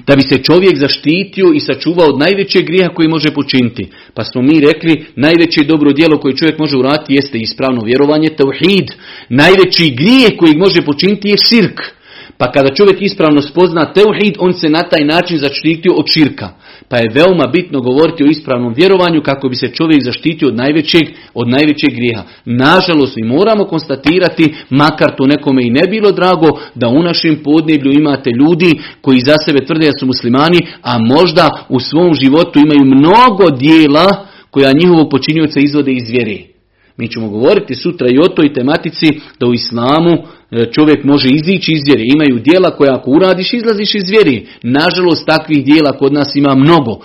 [0.08, 3.88] da bi se čovjek zaštitio i sačuvao od najvećeg grijeha koji može počiniti.
[4.13, 8.88] Pa smo mi rekli, najveće dobro djelo koje čovjek može uraditi jeste ispravno vjerovanje, tauhid.
[9.30, 11.96] Najveći grijeh koji može počiniti je širk.
[12.38, 16.50] Pa kada čovjek ispravno spozna teuhid, on se na taj način zaštitio od širka.
[16.89, 21.04] Pa je veoma bitno govoriti o ispravnom vjerovanju kako bi se čovjek zaštitio od najvećeg,
[21.34, 22.23] od najvećeg grijeha.
[22.45, 27.91] Nažalost, mi moramo konstatirati, makar to nekome i ne bilo drago, da u našem podneblju
[27.91, 32.86] imate ljudi koji za sebe tvrde da su muslimani, a možda u svom životu imaju
[32.86, 36.57] mnogo dijela koja njihovo počinjuca izvode iz vjere.
[36.97, 39.07] Mi ćemo govoriti sutra i o toj tematici
[39.39, 40.13] da u islamu
[40.51, 42.03] e, čovjek može izići iz vjere.
[42.15, 44.41] Imaju dijela koja ako uradiš izlaziš iz vjere.
[44.63, 46.99] Nažalost takvih dijela kod nas ima mnogo.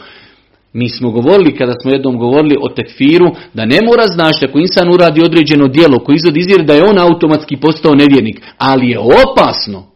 [0.72, 4.88] Mi smo govorili, kada smo jednom govorili o tekfiru, da ne mora znaći ako insan
[4.94, 8.40] uradi određeno dijelo koji izvodi iz vjere da je on automatski postao nevjernik.
[8.58, 9.91] Ali je opasno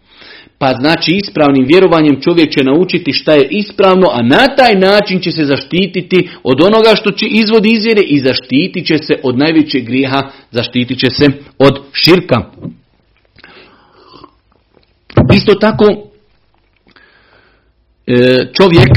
[0.58, 5.30] pa znači ispravnim vjerovanjem čovjek će naučiti šta je ispravno, a na taj način će
[5.30, 10.22] se zaštititi od onoga što će izvodi izvjere i zaštitit će se od najvećeg grijeha,
[10.50, 11.26] zaštitit će se
[11.58, 12.50] od širka.
[15.34, 15.84] Isto tako,
[18.06, 18.88] e, čovjek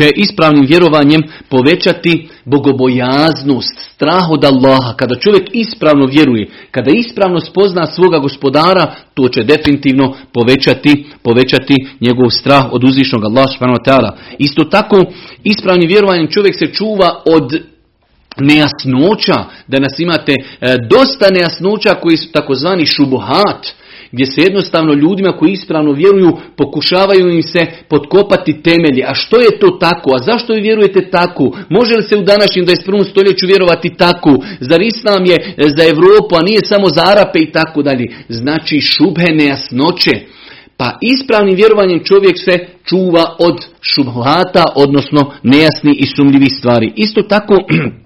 [0.00, 4.94] će ispravnim vjerovanjem povećati bogobojaznost, strah od Allaha.
[4.96, 12.30] Kada čovjek ispravno vjeruje, kada ispravno spozna svoga gospodara, to će definitivno povećati, povećati njegov
[12.30, 15.04] strah od uzvišnog Allaha Isto tako,
[15.44, 17.62] ispravnim vjerovanjem čovjek se čuva od
[18.36, 23.66] nejasnoća, da nas imate e, dosta nejasnoća koji su takozvani šubuhat,
[24.12, 29.02] gdje se jednostavno ljudima koji ispravno vjeruju pokušavaju im se potkopati temelji.
[29.06, 30.10] A što je to tako?
[30.14, 31.44] A zašto vi vjerujete tako?
[31.68, 33.10] Može li se u današnjem 21.
[33.10, 34.32] stoljeću vjerovati tako?
[34.60, 38.06] Zar Islam je e, za Europu, a nije samo za Arape i tako dalje?
[38.28, 40.10] Znači šubhe nejasnoće.
[40.76, 46.92] Pa ispravnim vjerovanjem čovjek se čuva od šubhata, odnosno nejasni i sumljivi stvari.
[46.96, 47.54] Isto tako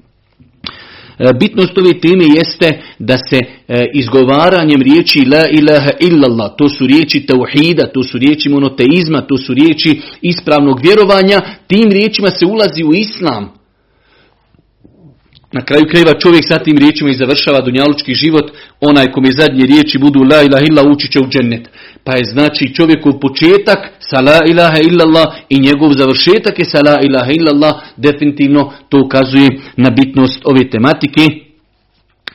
[1.41, 7.27] bitnost ove teme jeste da se e, izgovaranjem riječi la ilaha illallah, to su riječi
[7.27, 12.95] tauhida, to su riječi monoteizma, to su riječi ispravnog vjerovanja, tim riječima se ulazi u
[12.95, 13.64] islam.
[15.55, 19.99] Na kraju krajeva čovjek sa tim riječima i završava dunjalučki život, onaj kome zadnje riječi
[19.99, 21.69] budu la ilaha illa ući će u džennet.
[22.05, 26.97] Pa je znači čovjekov početak sa la ilaha illallah i njegov završetak je sa la
[27.03, 31.23] ilaha illallah, definitivno to ukazuje na bitnost ove tematike.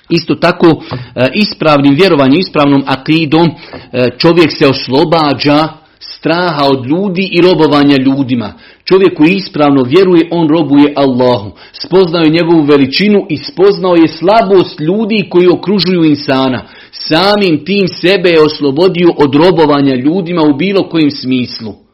[0.10, 5.79] Isto tako e, ispravnim vjerovanjem, ispravnom akidom e, čovjek se oslobađa
[6.20, 8.54] straha od ljudi i robovanja ljudima.
[8.84, 11.52] Čovjek koji ispravno vjeruje, on robuje Allahu.
[11.72, 16.64] Spoznao je njegovu veličinu i spoznao je slabost ljudi koji okružuju insana.
[16.92, 21.89] Samim tim sebe je oslobodio od robovanja ljudima u bilo kojem smislu.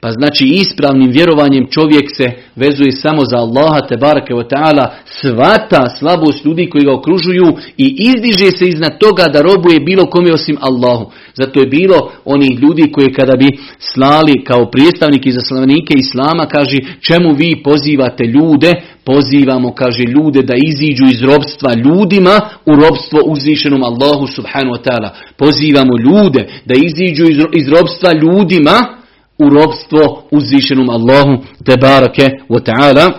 [0.00, 5.88] Pa znači ispravnim vjerovanjem čovjek se vezuje samo za Allaha te barake wa ta'ala, svata
[5.98, 10.56] slabost ljudi koji ga okružuju i izdiže se iznad toga da robuje bilo kome osim
[10.60, 11.10] Allahu.
[11.34, 16.76] Zato je bilo onih ljudi koji kada bi slali kao predstavniki i zaslanike Islama, kaže
[17.00, 18.72] čemu vi pozivate ljude,
[19.04, 25.10] pozivamo, kaže ljude da iziđu iz robstva ljudima u robstvo uzvišenom Allahu subhanahu wa ta'ala.
[25.36, 28.99] Pozivamo ljude da iziđu iz robstva ljudima
[29.44, 33.10] u robstvo uzvišenom Allahu te barake wa ta'ala.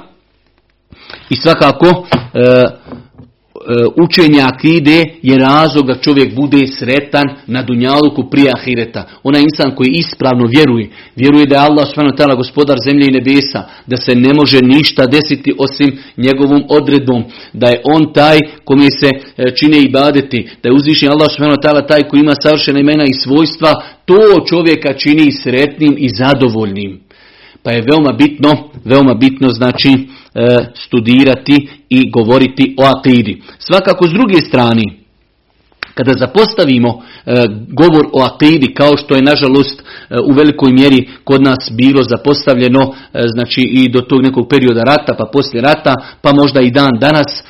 [1.30, 2.82] I svakako e,
[3.68, 9.04] E, učenja akide je razlog da čovjek bude sretan na dunjaluku prije ahireta.
[9.24, 13.98] Onaj insan koji ispravno vjeruje, vjeruje da je Allah subhanahu gospodar zemlje i nebesa, da
[13.98, 19.56] se ne može ništa desiti osim njegovom odredbom, da je on taj kome se e,
[19.56, 23.72] čine i badeti, da je uzvišen Allah subhanahu taj koji ima savršena imena i svojstva,
[24.12, 27.00] to čovjeka čini sretnim i zadovoljnim.
[27.64, 30.00] Pa je veoma bitno, veoma bitno znači e,
[30.74, 33.42] studirati i govoriti o akidi.
[33.60, 34.84] Svakako s druge strane,
[35.94, 36.90] kada zapostavimo
[37.26, 42.04] e, govor o akidi kao što je nažalost e, u velikoj mjeri kod nas bilo
[42.04, 42.94] zapostavljeno
[43.36, 47.44] znači i do tog nekog perioda rata pa poslije rata pa možda i dan danas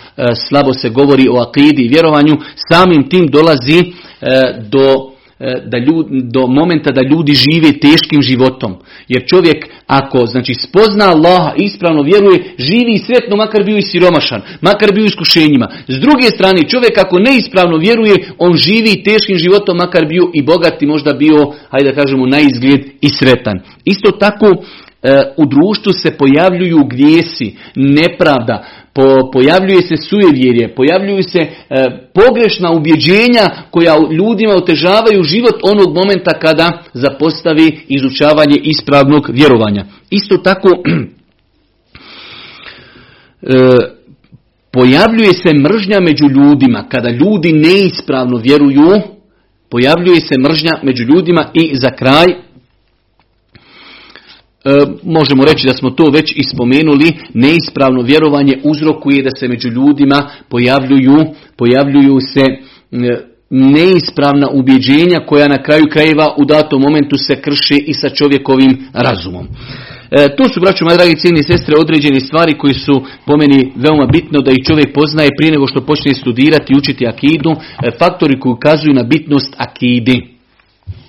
[0.50, 2.38] slabo se govori o akidi i vjerovanju
[2.69, 3.93] samim tim dolazi
[4.69, 5.11] do
[5.65, 8.75] da ljudi, do momenta da ljudi žive teškim životom.
[9.08, 14.93] Jer čovjek ako znači spozna Allaha ispravno vjeruje, živi sretno makar bio i siromašan, makar
[14.93, 15.67] bio iskušenjima.
[15.88, 20.82] S druge strane čovjek ako neispravno vjeruje, on živi teškim životom makar bio i bogat
[20.82, 23.60] i možda bio, hajde da kažemo, na izgled i sretan.
[23.86, 24.56] Isto tako e,
[25.38, 31.49] u društvu se pojavljuju grijesi, nepravda, po, pojavljuje se sujevjerje, pojavljuju se e,
[32.13, 39.86] pogrešna ubjeđenja koja ljudima otežavaju život onog momenta kada zapostavi izučavanje ispravnog vjerovanja.
[40.10, 40.69] Isto tako
[43.41, 43.58] e,
[44.71, 49.01] pojavljuje se mržnja među ljudima kada ljudi neispravno vjeruju,
[49.69, 52.50] pojavljuje se mržnja među ljudima i za kraj
[54.65, 54.69] E,
[55.04, 61.17] možemo reći da smo to već ispomenuli, neispravno vjerovanje uzrokuje da se među ljudima pojavljuju,
[61.58, 62.43] pojavljuju se
[63.50, 69.47] neispravna ubjeđenja koja na kraju krajeva u datom momentu se krši i sa čovjekovim razumom.
[70.12, 74.06] E, to su, braćo moje dragi cijeni sestre, određene stvari koji su po meni veoma
[74.06, 78.39] bitno da i čovjek poznaje prije nego što počne studirati i učiti akidu, e, faktori
[78.39, 80.17] koji ukazuju na bitnost akidi.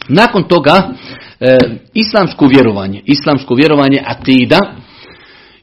[0.09, 0.93] Nakon toga,
[1.43, 1.59] e,
[1.95, 4.61] islamsko vjerovanje, islamsko vjerovanje atida,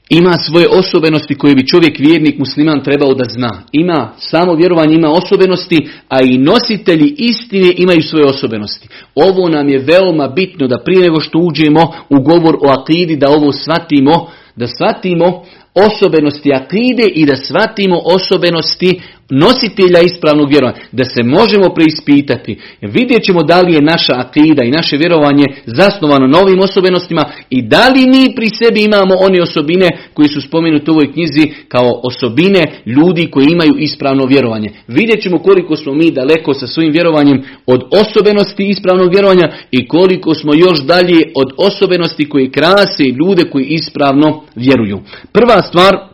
[0.09, 3.61] ima svoje osobenosti koje bi čovjek vjernik musliman trebao da zna.
[3.71, 8.87] Ima samo vjerovanje, ima osobenosti, a i nositelji istine imaju svoje osobenosti.
[9.15, 13.29] Ovo nam je veoma bitno da prije nego što uđemo u govor o akidi, da
[13.29, 15.43] ovo shvatimo, da shvatimo
[15.75, 22.59] osobenosti akide i da shvatimo osobenosti nositelja ispravnog vjerovanja, da se možemo preispitati.
[22.81, 27.89] Vidjet ćemo da li je naša akida i naše vjerovanje zasnovano novim osobenostima i da
[27.89, 32.65] li mi pri sebi imamo one osobine koji su spomenuti u ovoj knjizi kao osobine
[32.85, 34.69] ljudi koji imaju ispravno vjerovanje.
[34.87, 40.35] Vidjet ćemo koliko smo mi daleko sa svojim vjerovanjem od osobenosti ispravnog vjerovanja i koliko
[40.35, 44.99] smo još dalje od osobenosti koji krase ljude koji ispravno vjeruju.
[45.31, 46.08] Prva stvar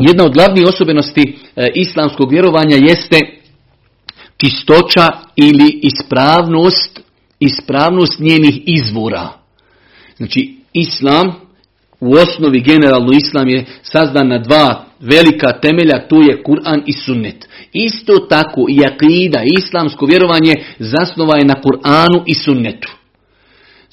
[0.00, 3.18] jedna od glavnih osobenosti e, islamskog vjerovanja jeste
[4.36, 7.00] čistoća ili ispravnost,
[7.40, 9.28] ispravnost njenih izvora.
[10.16, 11.34] Znači, islam,
[12.00, 17.48] u osnovi generalno islam je sazdan na dva velika temelja, to je Kur'an i sunnet.
[17.72, 22.88] Isto tako i akida, islamsko vjerovanje zasnova je na Kur'anu i sunnetu.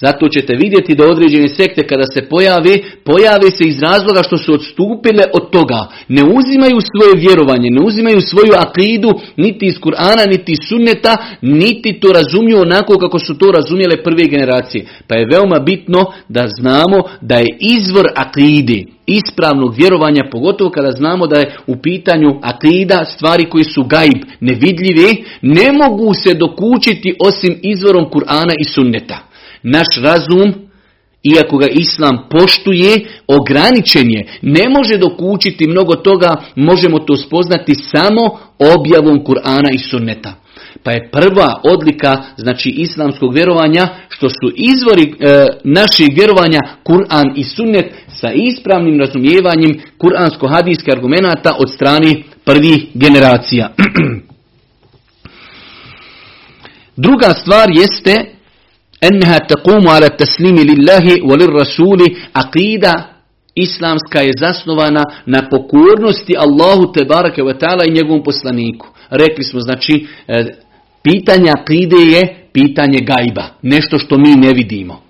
[0.05, 4.53] Zato ćete vidjeti da određene sekte kada se pojave, pojave se iz razloga što su
[4.53, 5.79] odstupile od toga.
[6.07, 11.99] Ne uzimaju svoje vjerovanje, ne uzimaju svoju akidu niti iz Kur'ana, niti iz sunneta, niti
[11.99, 14.85] to razumiju onako kako su to razumjele prve generacije.
[15.07, 21.27] Pa je veoma bitno da znamo da je izvor akidi, ispravnog vjerovanja, pogotovo kada znamo
[21.27, 25.09] da je u pitanju akida stvari koji su gaib, nevidljive,
[25.41, 29.32] ne mogu se dokučiti osim izvorom Kur'ana i sunneta.
[29.63, 30.53] Naš razum,
[31.23, 34.27] iako ga Islam poštuje, ograničen je.
[34.41, 40.33] Ne može dokučiti mnogo toga, možemo to spoznati samo objavom Kur'ana i sunneta.
[40.83, 47.43] Pa je prva odlika znači islamskog vjerovanja što su izvori e, naših vjerovanja Kur'an i
[47.43, 53.69] sunnet sa ispravnim razumijevanjem kuransko-hadijskih argumenata od strani prvih generacija.
[56.95, 58.32] Druga stvar jeste
[59.09, 62.93] enha taqumu ala taslimi lillahi walil rasuli aqida
[63.55, 68.87] islamska je zasnovana na pokornosti Allahu te barake ve taala i njegovom poslaniku.
[69.09, 70.45] Rekli smo znači e,
[71.03, 75.01] pitanje akide je pitanje gajba, nešto što mi ne vidimo.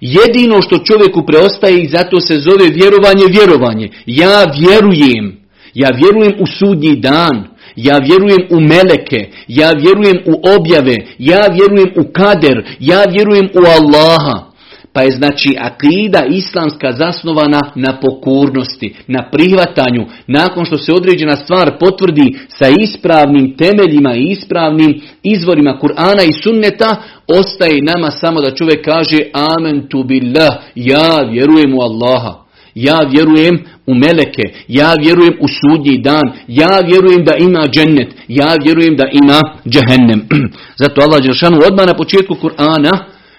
[0.00, 3.88] Jedino što čovjeku preostaje i zato se zove vjerovanje, vjerovanje.
[4.06, 5.40] Ja vjerujem,
[5.74, 7.47] ja vjerujem u sudnji dan,
[7.86, 13.62] ja vjerujem u meleke, ja vjerujem u objave, ja vjerujem u kader, ja vjerujem u
[13.78, 14.48] Allaha.
[14.92, 20.06] Pa je znači akida islamska zasnovana na pokurnosti, na prihvatanju.
[20.26, 26.96] Nakon što se određena stvar potvrdi sa ispravnim temeljima i ispravnim izvorima Kur'ana i sunneta,
[27.26, 32.47] ostaje nama samo da čovjek kaže Amen tu billah, ja vjerujem u Allaha.
[32.86, 38.50] Ja vjerujem u meleke, ja vjerujem u sudnji dan, ja vjerujem da ima džennet, ja
[38.64, 39.40] vjerujem da ima
[39.72, 40.20] džehennem.
[40.82, 42.92] Zato Allah Đelšanu odmah na početku Kur'ana,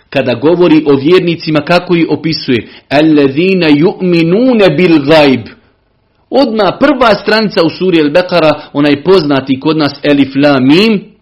[0.10, 2.67] kada govori o vjernicima, kako ih opisuje?
[2.89, 5.43] Allazina yu'minune bil gajb.
[6.30, 11.18] Odmah prva stranica u suri Al-Baqara, onaj poznati kod nas Elif La Mim,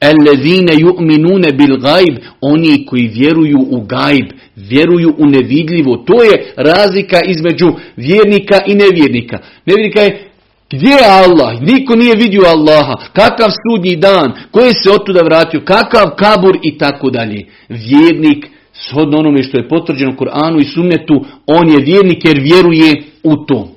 [0.00, 5.96] Allazina yu'minune bil gajb, oni koji vjeruju u gajb, vjeruju u nevidljivo.
[5.96, 9.38] To je razlika između vjernika i nevjernika.
[9.66, 10.28] Nevjernika je
[10.70, 11.60] gdje je Allah?
[11.60, 12.94] Niko nije vidio Allaha.
[13.12, 14.32] Kakav sudnji dan?
[14.50, 15.60] Ko je se otuda vratio?
[15.64, 16.58] Kakav kabur?
[16.62, 17.46] I tako dalje.
[17.68, 23.02] Vjernik, shodno onome što je potvrđeno u Koranu i sunnetu, on je vjernik jer vjeruje
[23.22, 23.68] u to.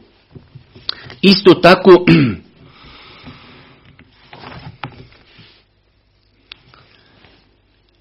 [1.22, 2.06] Isto tako,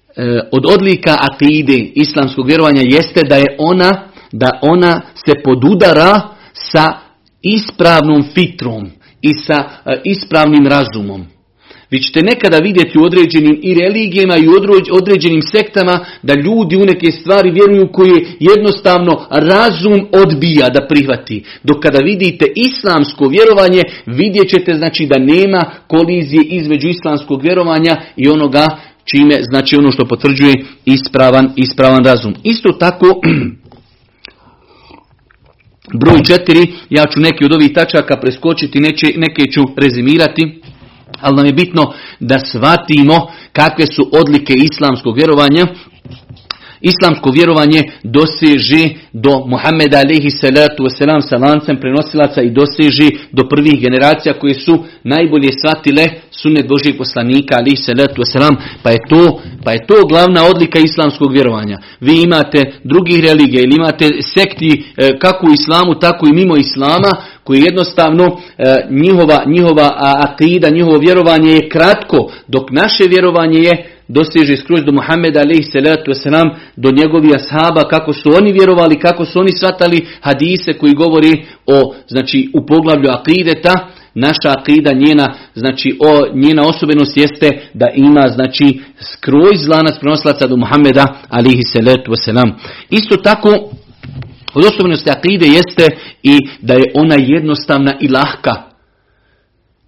[0.51, 6.21] od odlika akide islamskog vjerovanja jeste da je ona da ona se podudara
[6.53, 6.93] sa
[7.41, 8.89] ispravnom fitrom
[9.21, 11.25] i sa e, ispravnim razumom.
[11.91, 14.47] Vi ćete nekada vidjeti u određenim i religijama i
[14.91, 21.43] određenim sektama da ljudi u neke stvari vjeruju koje jednostavno razum odbija da prihvati.
[21.63, 28.29] Dok kada vidite islamsko vjerovanje vidjet ćete znači da nema kolizije između islamskog vjerovanja i
[28.29, 28.67] onoga
[29.05, 32.33] čime znači ono što potvrđuje ispravan, ispravan razum.
[32.43, 33.07] Isto tako,
[36.01, 40.61] broj četiri, ja ću neke od ovih tačaka preskočiti, neće, neke ću rezimirati,
[41.21, 45.67] ali nam je bitno da shvatimo kakve su odlike islamskog vjerovanja
[46.81, 53.81] Islamsko vjerovanje doseže do Muhammeda alaihi salatu wasalam sa lancem prenosilaca i doseže do prvih
[53.81, 59.71] generacija koje su najbolje shvatile sunnet Božijeg poslanika alaihi salatu wasalam, pa je to, pa
[59.71, 61.77] je to glavna odlika islamskog vjerovanja.
[61.99, 67.11] Vi imate drugih religija ili imate sekti e, kako u islamu, tako i mimo islama,
[67.43, 68.25] koji jednostavno
[68.57, 74.91] e, njihova, njihova akida, njihovo vjerovanje je kratko, dok naše vjerovanje je dostiže skroz do
[74.91, 80.07] Muhammeda alaihi salatu wasalam, do njegovih ashaba, kako su oni vjerovali, kako su oni shvatali
[80.21, 83.73] hadise koji govori o, znači, u poglavlju akideta,
[84.13, 88.79] naša akida, njena, znači, o, njena osobenost jeste da ima, znači,
[89.13, 92.51] skroz lanac prenoslaca do Muhammeda, alihi salatu wasalam.
[92.89, 93.49] Isto tako,
[94.53, 98.70] od osobenosti akide jeste i da je ona jednostavna i lahka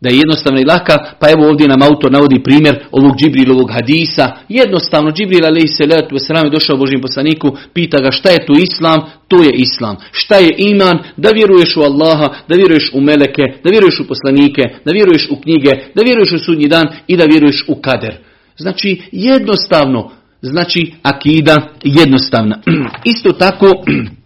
[0.03, 4.25] da je jednostavna i laka, pa evo ovdje nam autor navodi primjer ovog Džibrilovog hadisa.
[4.49, 8.99] Jednostavno, Džibril alaih salatu wasalam je došao Božim poslaniku, pita ga šta je tu islam,
[9.27, 9.95] to je islam.
[10.11, 10.97] Šta je iman?
[11.17, 15.35] Da vjeruješ u Allaha, da vjeruješ u meleke, da vjeruješ u poslanike, da vjeruješ u
[15.41, 18.15] knjige, da vjeruješ u sudnji dan i da vjeruješ u kader.
[18.57, 22.55] Znači, jednostavno, znači akida jednostavna.
[23.13, 23.67] Isto tako,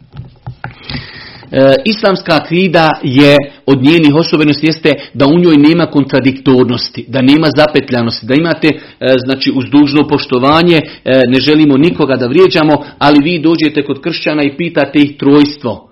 [1.52, 3.36] E, islamska akida je
[3.66, 8.80] od njenih osobenosti jeste da u njoj nema kontradiktornosti, da nema zapetljanosti, da imate e,
[9.26, 14.44] znači uz dužno poštovanje, e, ne želimo nikoga da vrijeđamo, ali vi dođete kod kršćana
[14.44, 15.87] i pitate ih trojstvo.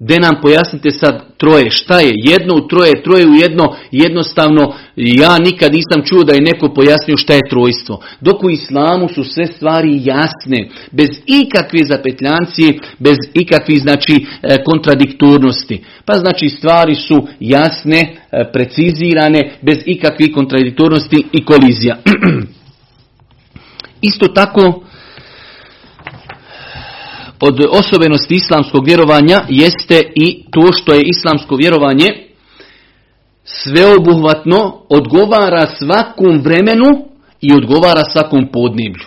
[0.00, 2.12] De nam pojasnite sad troje, šta je?
[2.14, 7.16] Jedno u troje, troje u jedno, jednostavno ja nikad nisam čuo da je neko pojasnio
[7.16, 8.00] šta je trojstvo.
[8.20, 15.84] Dok u islamu su sve stvari jasne, bez ikakve zapetljancije, bez ikakvih znači e, kontradiktornosti.
[16.04, 18.16] Pa znači stvari su jasne, e,
[18.52, 21.96] precizirane, bez ikakvih kontradiktornosti i kolizija.
[24.10, 24.82] Isto tako
[27.40, 32.06] od osobenosti islamskog vjerovanja jeste i to što je islamsko vjerovanje
[33.44, 36.86] sveobuhvatno odgovara svakom vremenu
[37.40, 39.06] i odgovara svakom podneblju.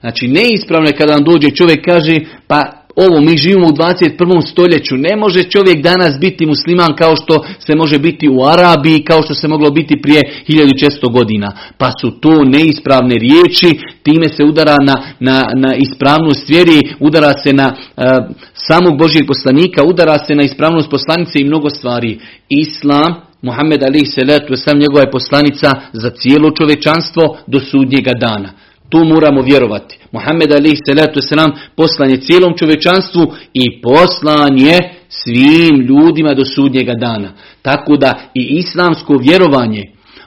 [0.00, 2.16] Znači neispravno je kada vam dođe čovjek kaže
[2.46, 4.50] pa ovo, mi živimo u 21.
[4.50, 4.96] stoljeću.
[4.96, 9.34] Ne može čovjek danas biti musliman kao što se može biti u Arabiji, kao što
[9.34, 11.52] se moglo biti prije 1600 godina.
[11.78, 17.52] Pa su to neispravne riječi, time se udara na, na, na ispravnost vjeri, udara se
[17.52, 18.04] na uh,
[18.52, 22.18] samog Božijeg poslanika, udara se na ispravnost poslanice i mnogo stvari.
[22.48, 28.65] Islam, Muhammed Ali Salatu sam njegova je poslanica za cijelo čovečanstvo do sudnjega dana.
[28.88, 29.98] Tu moramo vjerovati.
[30.12, 36.94] Muhammed alaih salatu wasalam poslan je cijelom čovečanstvu i poslan je svim ljudima do sudnjega
[36.94, 37.32] dana.
[37.62, 39.82] Tako da i islamsko vjerovanje,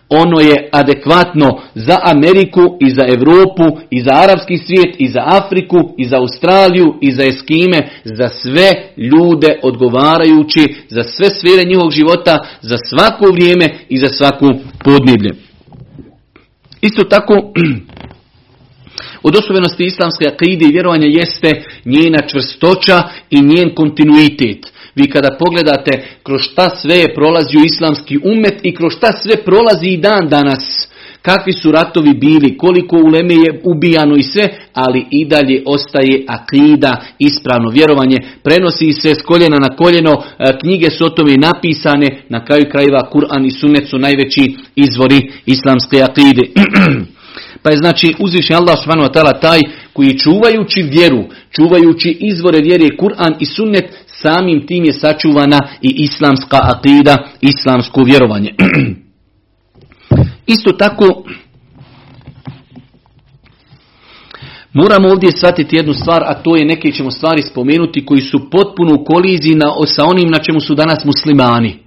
[0.09, 5.77] ono je adekvatno za Ameriku i za Europu i za arapski svijet i za Afriku
[5.97, 12.37] i za Australiju i za Eskime, za sve ljude odgovarajući, za sve sfere njihovog života,
[12.61, 14.47] za svako vrijeme i za svaku
[14.83, 15.31] podneblje.
[16.81, 17.33] Isto tako
[19.23, 24.71] Od osobenosti islamske akide i vjerovanja jeste njena čvrstoća i njen kontinuitet.
[24.95, 25.91] Vi kada pogledate
[26.23, 30.89] kroz šta sve je prolazio islamski umet i kroz šta sve prolazi i dan danas,
[31.21, 37.01] kakvi su ratovi bili, koliko uleme je ubijano i sve, ali i dalje ostaje akida,
[37.19, 42.45] ispravno vjerovanje, prenosi se s koljena na koljeno, e, knjige su o tome napisane, na
[42.45, 46.43] kraju krajeva Kur'an i Sunnet su najveći izvori islamske akide.
[47.61, 49.59] Pa je znači uzvišen Allah subhanahu wa taj
[49.93, 56.59] koji čuvajući vjeru, čuvajući izvore vjere Kur'an i sunnet, samim tim je sačuvana i islamska
[56.63, 58.53] akida, islamsko vjerovanje.
[60.55, 61.23] Isto tako,
[64.73, 68.95] Moramo ovdje shvatiti jednu stvar, a to je neke ćemo stvari spomenuti koji su potpuno
[68.95, 71.77] u koliziji na, sa onim na čemu su danas muslimani.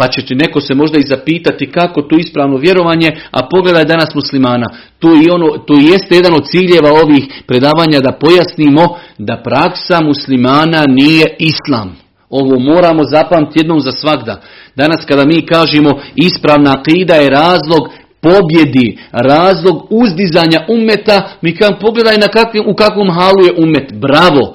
[0.00, 4.66] Pa će neko se možda i zapitati kako to ispravno vjerovanje, a pogledaj danas muslimana.
[4.98, 8.84] To, i ono, to jeste jedan od ciljeva ovih predavanja da pojasnimo
[9.18, 11.96] da praksa muslimana nije islam.
[12.30, 14.40] Ovo moramo zapamtiti jednom za svakda.
[14.76, 17.82] Danas kada mi kažemo ispravna akida je razlog
[18.20, 23.92] pobjedi, razlog uzdizanja umeta, mi kažemo pogledaj na kakvim, u kakvom halu je umet.
[23.92, 24.54] Bravo!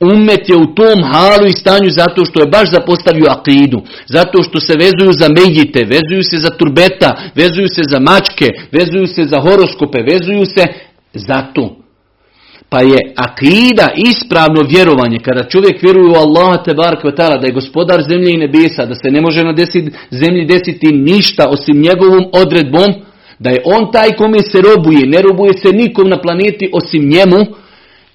[0.00, 3.82] Umet je u tom halu i stanju zato što je baš zapostavio akidu.
[4.06, 9.06] Zato što se vezuju za mejite, vezuju se za turbeta, vezuju se za mačke, vezuju
[9.06, 10.64] se za horoskope, vezuju se
[11.14, 11.76] za to.
[12.68, 18.02] Pa je akida ispravno vjerovanje, kada čovjek vjeruje u Allaha te ta'ala, da je gospodar
[18.02, 22.86] zemlje i nebesa, da se ne može na desit, zemlji desiti ništa osim njegovom odredbom,
[23.38, 27.46] da je on taj kome se robuje, ne robuje se nikom na planeti osim njemu,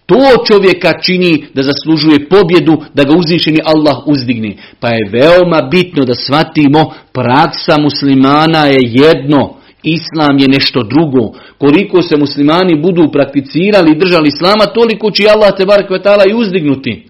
[0.09, 4.55] to čovjeka čini da zaslužuje pobjedu, da ga uzvišeni Allah uzdigne.
[4.79, 11.37] Pa je veoma bitno da shvatimo praksa muslimana je jedno, islam je nešto drugo.
[11.57, 16.33] Koliko se muslimani budu prakticirali i držali islama, toliko će Allah te bar kvetala i
[16.33, 17.07] uzdignuti.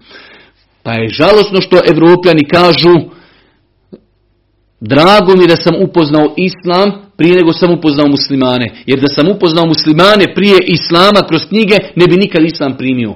[0.82, 2.94] Pa je žalosno što evropljani kažu,
[4.80, 8.66] drago mi da sam upoznao islam, prije nego sam upoznao muslimane.
[8.86, 13.14] Jer da sam upoznao muslimane prije islama kroz knjige, ne bi nikad islam primio.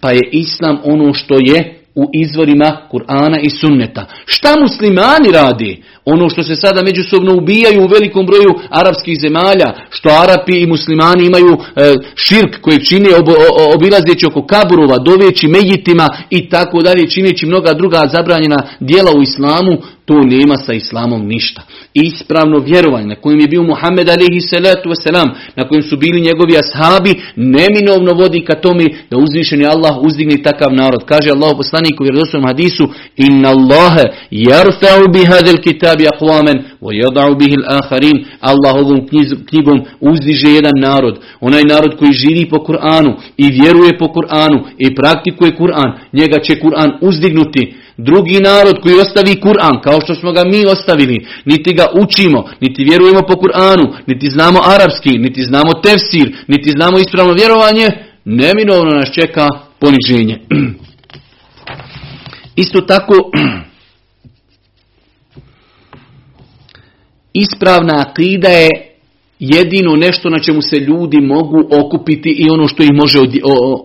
[0.00, 1.58] Pa je islam ono što je
[1.94, 4.06] u izvorima Kur'ana i sunneta.
[4.24, 5.82] Šta muslimani radi?
[6.04, 11.26] Ono što se sada međusobno ubijaju u velikom broju arapskih zemalja, što Arapi i muslimani
[11.26, 13.28] imaju e, širk kojeg čine ob,
[13.74, 19.76] obilazeći oko kaburova, doveći mejitima i tako dalje, čineći mnoga druga zabranjena dijela u islamu,
[20.06, 21.62] to nema sa islamom ništa.
[21.94, 26.54] Ispravno vjerovanje na kojem je bio Muhammed alaihi salatu wasalam, na kojem su bili njegovi
[26.62, 31.04] ashabi, neminovno vodi ka tome da uzvišeni Allah uzdigne takav narod.
[31.04, 32.84] Kaže Allah poslanik u vjerodostojnom hadisu,
[33.16, 38.24] inna Allahe jarfa'u bi hadel kitabi aqwamen, wa jada'u bihil aharin.
[38.40, 39.00] Allah ovom
[39.48, 41.18] knjigom uzdiže jedan narod.
[41.40, 46.60] Onaj narod koji živi po Kur'anu i vjeruje po Kur'anu i praktikuje Kur'an, njega će
[46.60, 51.86] Kur'an uzdignuti drugi narod koji ostavi Kur'an, kao što smo ga mi ostavili, niti ga
[52.02, 57.88] učimo, niti vjerujemo po Kur'anu, niti znamo arapski, niti znamo tefsir, niti znamo ispravno vjerovanje,
[58.24, 60.38] neminovno nas čeka poniženje.
[62.56, 63.14] Isto tako,
[67.44, 68.68] ispravna akida je
[69.38, 73.18] jedino nešto na čemu se ljudi mogu okupiti i ono što ih može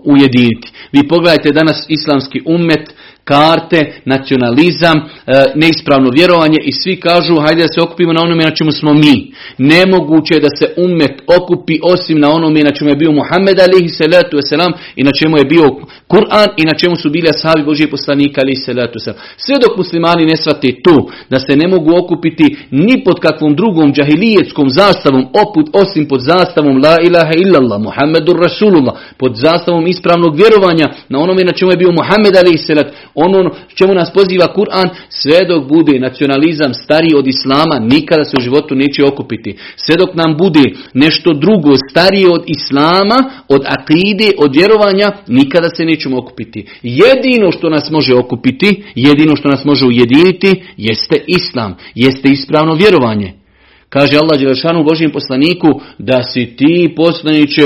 [0.03, 0.71] ujediniti.
[0.91, 2.93] Vi pogledajte danas islamski umet,
[3.23, 8.51] karte, nacionalizam, e, neispravno vjerovanje i svi kažu hajde da se okupimo na onome na
[8.51, 9.33] čemu smo mi.
[9.57, 13.89] Nemoguće je da se umet okupi osim na onome na čemu je bio Muhammed alihi
[13.89, 15.65] salatu wasalam i na čemu je bio
[16.07, 19.19] Kur'an i na čemu su bili ashabi Božije poslanika alihi salatu wasalam.
[19.37, 20.95] Sve dok muslimani ne shvate to
[21.29, 26.77] da se ne mogu okupiti ni pod kakvom drugom džahilijetskom zastavom oput osim pod zastavom
[26.85, 31.91] la ilaha illallah Muhammedur Rasulullah pod zastavom ispravnog vjerovanja na onome na čemu je bio
[31.91, 37.79] Muhammed alihi salatu ono čemu nas poziva Kur'an, sve dok bude nacionalizam stariji od Islama,
[37.79, 39.57] nikada se u životu neće okupiti.
[39.75, 45.85] Sve dok nam bude nešto drugo starije od Islama, od akide, od vjerovanja, nikada se
[45.85, 46.65] nećemo okupiti.
[46.81, 53.33] Jedino što nas može okupiti, jedino što nas može ujediniti, jeste Islam, jeste ispravno vjerovanje.
[53.89, 57.63] Kaže Allah Đelešanu Božijem poslaniku da si ti poslaniće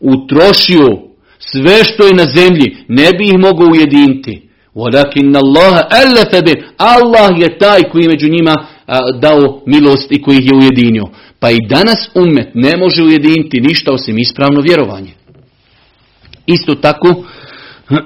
[0.00, 4.47] utrošio sve što je na zemlji, ne bi ih mogao ujediniti.
[4.77, 6.31] وَلَكِنَّ اللَّهَ أَلَّفَ
[6.77, 8.55] Allah je taj koji je među njima
[9.19, 11.03] dao milost i koji ih je ujedinio.
[11.39, 15.11] Pa i danas umet ne može ujediniti ništa osim ispravno vjerovanje.
[16.45, 17.23] Isto tako,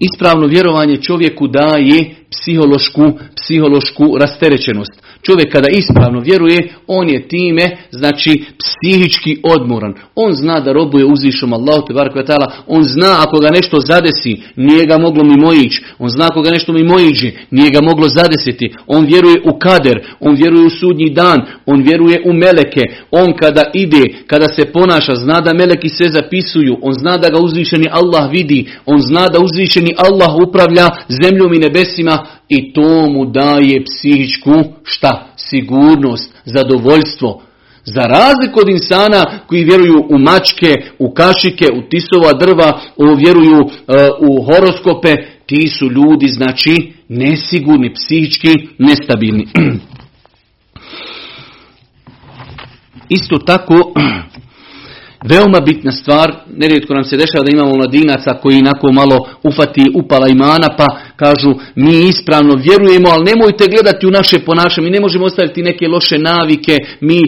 [0.00, 5.02] ispravno vjerovanje čovjeku daje psihološku, psihološku rasterećenost.
[5.21, 9.93] Čovjek kada ispravno vjeruje, on je time, znači, psihički odmoran.
[10.15, 14.85] On zna da robuje uzvišom Allahu te tala, on zna ako ga nešto zadesi, nije
[14.85, 15.83] ga moglo mimoići.
[15.99, 18.73] On zna ako ga nešto mimoiđi, nije ga moglo zadesiti.
[18.87, 22.83] On vjeruje u kader, on vjeruje u sudnji dan, on vjeruje u meleke.
[23.11, 27.39] On kada ide, kada se ponaša, zna da meleki sve zapisuju, on zna da ga
[27.41, 30.87] uzvišeni Allah vidi, on zna da uzvišeni Allah upravlja
[31.21, 32.25] zemljom i nebesima
[32.57, 35.27] i to mu daje psihičku šta?
[35.35, 37.41] Sigurnost, zadovoljstvo.
[37.85, 42.79] Za razliku od insana koji vjeruju u mačke, u kašike, u tisova drva,
[43.17, 43.67] vjeruju e,
[44.19, 49.47] u horoskope, ti su ljudi znači nesigurni, psihički nestabilni.
[53.17, 53.93] Isto tako
[55.23, 60.27] Veoma bitna stvar, nerijetko nam se dešava da imamo mladinaca koji inako malo ufati upala
[60.27, 65.25] imana pa kažu mi ispravno vjerujemo, ali nemojte gledati u naše ponašanje, mi ne možemo
[65.25, 67.21] ostaviti neke loše navike, mi e,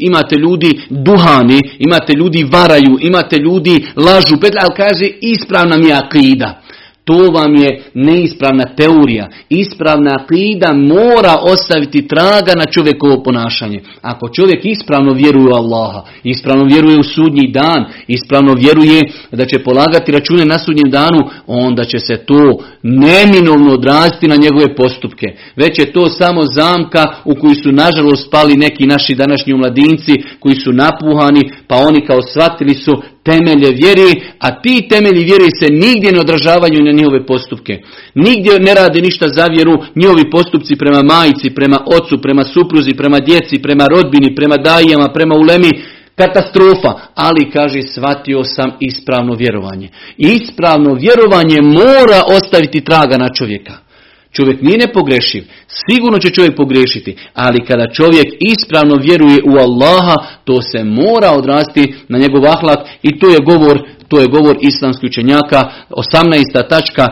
[0.00, 6.62] imate ljudi duhani, imate ljudi varaju, imate ljudi lažu, ali kaže ispravna mi akida.
[7.08, 9.28] To vam je neispravna teorija.
[9.48, 13.80] Ispravna akida mora ostaviti traga na čovjekovo ponašanje.
[14.02, 19.00] Ako čovjek ispravno vjeruje u Allaha, ispravno vjeruje u sudnji dan, ispravno vjeruje
[19.32, 24.74] da će polagati račune na sudnjem danu, onda će se to neminovno odraziti na njegove
[24.74, 25.26] postupke.
[25.56, 30.54] Već je to samo zamka u koju su nažalost spali neki naši današnji mladinci koji
[30.54, 36.12] su napuhani, pa oni kao shvatili su temelje vjeri, a ti temelji vjeri se nigdje
[36.12, 37.74] ne odražavaju na njihove postupke.
[38.14, 43.18] Nigdje ne rade ništa za vjeru, njihovi postupci prema majici, prema ocu, prema supruzi, prema
[43.18, 45.70] djeci, prema rodbini, prema dajama, prema ulemi,
[46.14, 49.88] katastrofa, ali kaže shvatio sam ispravno vjerovanje.
[50.16, 53.87] Ispravno vjerovanje mora ostaviti traga na čovjeka.
[54.38, 55.42] Čovjek nije nepogrešiv,
[55.86, 61.94] sigurno će čovjek pogrešiti, ali kada čovjek ispravno vjeruje u Allaha, to se mora odrasti
[62.08, 63.76] na njegov ahlak i to je govor,
[64.08, 66.68] to je govor islamskih učenjaka, 18.
[66.68, 67.06] tačka,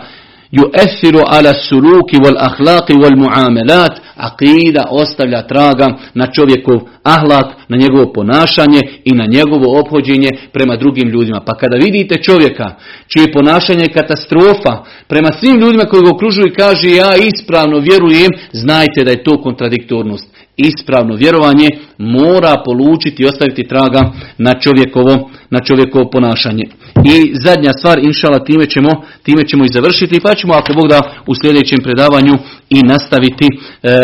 [1.69, 4.01] suluki wal akhlaqi wal muamalat.
[4.17, 11.09] Akida ostavlja traga na čovjekov ahlak, na njegovo ponašanje i na njegovo obhođenje prema drugim
[11.09, 11.41] ljudima.
[11.41, 12.75] Pa kada vidite čovjeka
[13.09, 18.31] čije ponašanje je katastrofa prema svim ljudima koji ga okružuju i kaže ja ispravno vjerujem,
[18.53, 20.36] znajte da je to kontradiktornost.
[20.57, 26.65] Ispravno vjerovanje mora polučiti i ostaviti traga na čovjekovo, na čovjekovo ponašanje.
[27.05, 28.91] I zadnja stvar, inšala, time ćemo,
[29.23, 32.35] time ćemo i završiti, pa ćemo ako Bog da u sljedećem predavanju
[32.71, 33.57] i nastaviti e,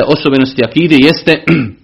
[0.07, 1.32] osobenosti akide, jeste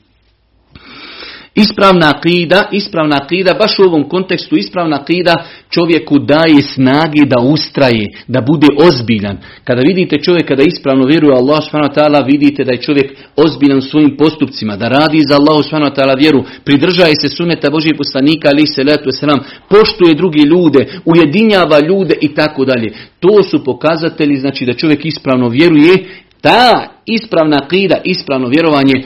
[1.65, 5.35] Ispravna akida, ispravna akida, baš u ovom kontekstu ispravna akida
[5.71, 9.37] čovjeku daje snagi da ustraje, da bude ozbiljan.
[9.65, 14.17] Kada vidite čovjeka da ispravno vjeruje Allah subhanahu vidite da je čovjek ozbiljan u svojim
[14.17, 19.11] postupcima, da radi za Allah subhanahu vjeru, pridržaje se suneta Božih poslanika ali se letu
[19.11, 22.89] selam, poštuje drugi ljude, ujedinjava ljude i tako dalje.
[23.21, 25.95] To su pokazatelji znači da čovjek ispravno vjeruje
[26.41, 29.05] ta ispravna akida, ispravno vjerovanje e,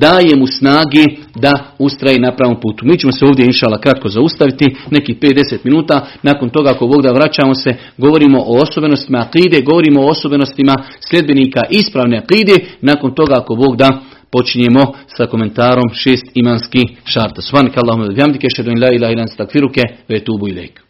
[0.00, 1.04] daje mu snage
[1.34, 2.86] da ustraje na pravom putu.
[2.86, 7.12] Mi ćemo se ovdje inšala kratko zaustaviti, neki 50 minuta, nakon toga ako Bog da
[7.12, 10.74] vraćamo se, govorimo o osobenostima akide, govorimo o osobenostima
[11.10, 14.00] sljedbenika ispravne akide, nakon toga ako Bog da
[14.32, 17.42] počinjemo sa komentarom šest imanski šarta.
[17.42, 20.87] Svanik Allahumma bihamdike, šedun la ilaha ilan stakfiruke, ve tubu ilaikum.